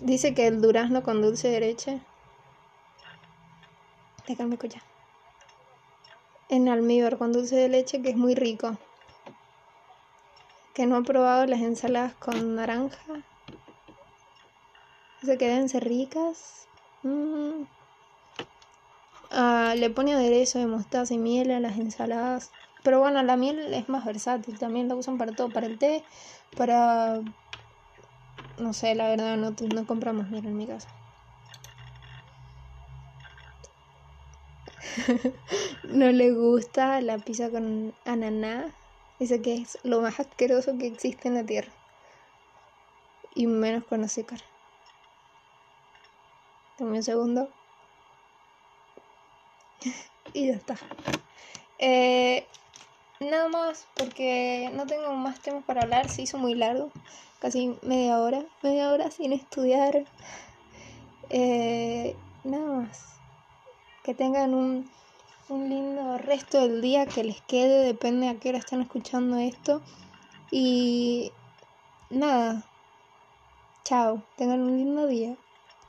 Dice 0.00 0.34
que 0.34 0.46
el 0.46 0.62
durazno 0.62 1.02
con 1.02 1.20
dulce 1.20 1.48
derecha 1.48 2.00
Déjame 4.26 4.54
escuchar. 4.54 4.89
En 6.50 6.68
almíbar 6.68 7.16
con 7.16 7.32
dulce 7.32 7.54
de 7.54 7.68
leche, 7.68 8.02
que 8.02 8.10
es 8.10 8.16
muy 8.16 8.34
rico. 8.34 8.76
Que 10.74 10.84
no 10.84 10.98
he 10.98 11.04
probado 11.04 11.46
las 11.46 11.60
ensaladas 11.60 12.14
con 12.14 12.56
naranja. 12.56 13.22
Se 15.22 15.38
quedan 15.38 15.68
ser 15.68 15.84
ricas. 15.84 16.66
Mm. 17.04 17.62
Ah, 19.30 19.74
le 19.76 19.90
pone 19.90 20.12
aderezo 20.12 20.58
de 20.58 20.66
mostaza 20.66 21.14
y 21.14 21.18
miel 21.18 21.52
a 21.52 21.60
las 21.60 21.78
ensaladas. 21.78 22.50
Pero 22.82 22.98
bueno, 22.98 23.22
la 23.22 23.36
miel 23.36 23.72
es 23.72 23.88
más 23.88 24.04
versátil. 24.04 24.58
También 24.58 24.88
la 24.88 24.96
usan 24.96 25.18
para 25.18 25.30
todo. 25.30 25.50
Para 25.50 25.66
el 25.68 25.78
té, 25.78 26.02
para... 26.56 27.20
No 28.58 28.72
sé, 28.72 28.96
la 28.96 29.08
verdad, 29.08 29.36
no, 29.36 29.54
no 29.72 29.86
compramos 29.86 30.28
miel 30.30 30.46
en 30.46 30.56
mi 30.56 30.66
casa. 30.66 30.88
no 35.84 36.10
le 36.12 36.32
gusta 36.32 37.00
la 37.00 37.18
pizza 37.18 37.50
con 37.50 37.94
ananá. 38.04 38.74
Dice 39.18 39.42
que 39.42 39.54
es 39.54 39.78
lo 39.82 40.00
más 40.00 40.18
asqueroso 40.20 40.78
que 40.78 40.86
existe 40.86 41.28
en 41.28 41.34
la 41.34 41.44
tierra. 41.44 41.72
Y 43.34 43.46
menos 43.46 43.84
con 43.84 44.02
azúcar. 44.02 44.40
Dame 46.78 46.98
un 46.98 47.02
segundo. 47.02 47.50
y 50.32 50.48
ya 50.48 50.54
está. 50.54 50.76
Eh, 51.78 52.46
nada 53.20 53.48
más 53.48 53.86
porque 53.94 54.70
no 54.74 54.86
tengo 54.86 55.12
más 55.12 55.40
temas 55.40 55.64
para 55.64 55.82
hablar. 55.82 56.08
Se 56.08 56.22
hizo 56.22 56.38
muy 56.38 56.54
largo. 56.54 56.90
Casi 57.40 57.76
media 57.82 58.18
hora. 58.18 58.44
Media 58.62 58.90
hora 58.92 59.10
sin 59.10 59.32
estudiar. 59.32 60.06
Eh, 61.28 62.16
nada 62.44 62.82
más 62.82 63.19
que 64.02 64.14
tengan 64.14 64.54
un, 64.54 64.90
un 65.48 65.68
lindo 65.68 66.18
resto 66.18 66.60
del 66.60 66.80
día 66.80 67.06
que 67.06 67.24
les 67.24 67.40
quede, 67.42 67.84
depende 67.84 68.28
a 68.28 68.38
qué 68.38 68.50
hora 68.50 68.58
están 68.58 68.82
escuchando 68.82 69.38
esto. 69.38 69.82
Y 70.50 71.32
nada, 72.10 72.64
chao, 73.84 74.22
tengan 74.36 74.60
un 74.60 74.76
lindo 74.76 75.06
día. 75.06 75.36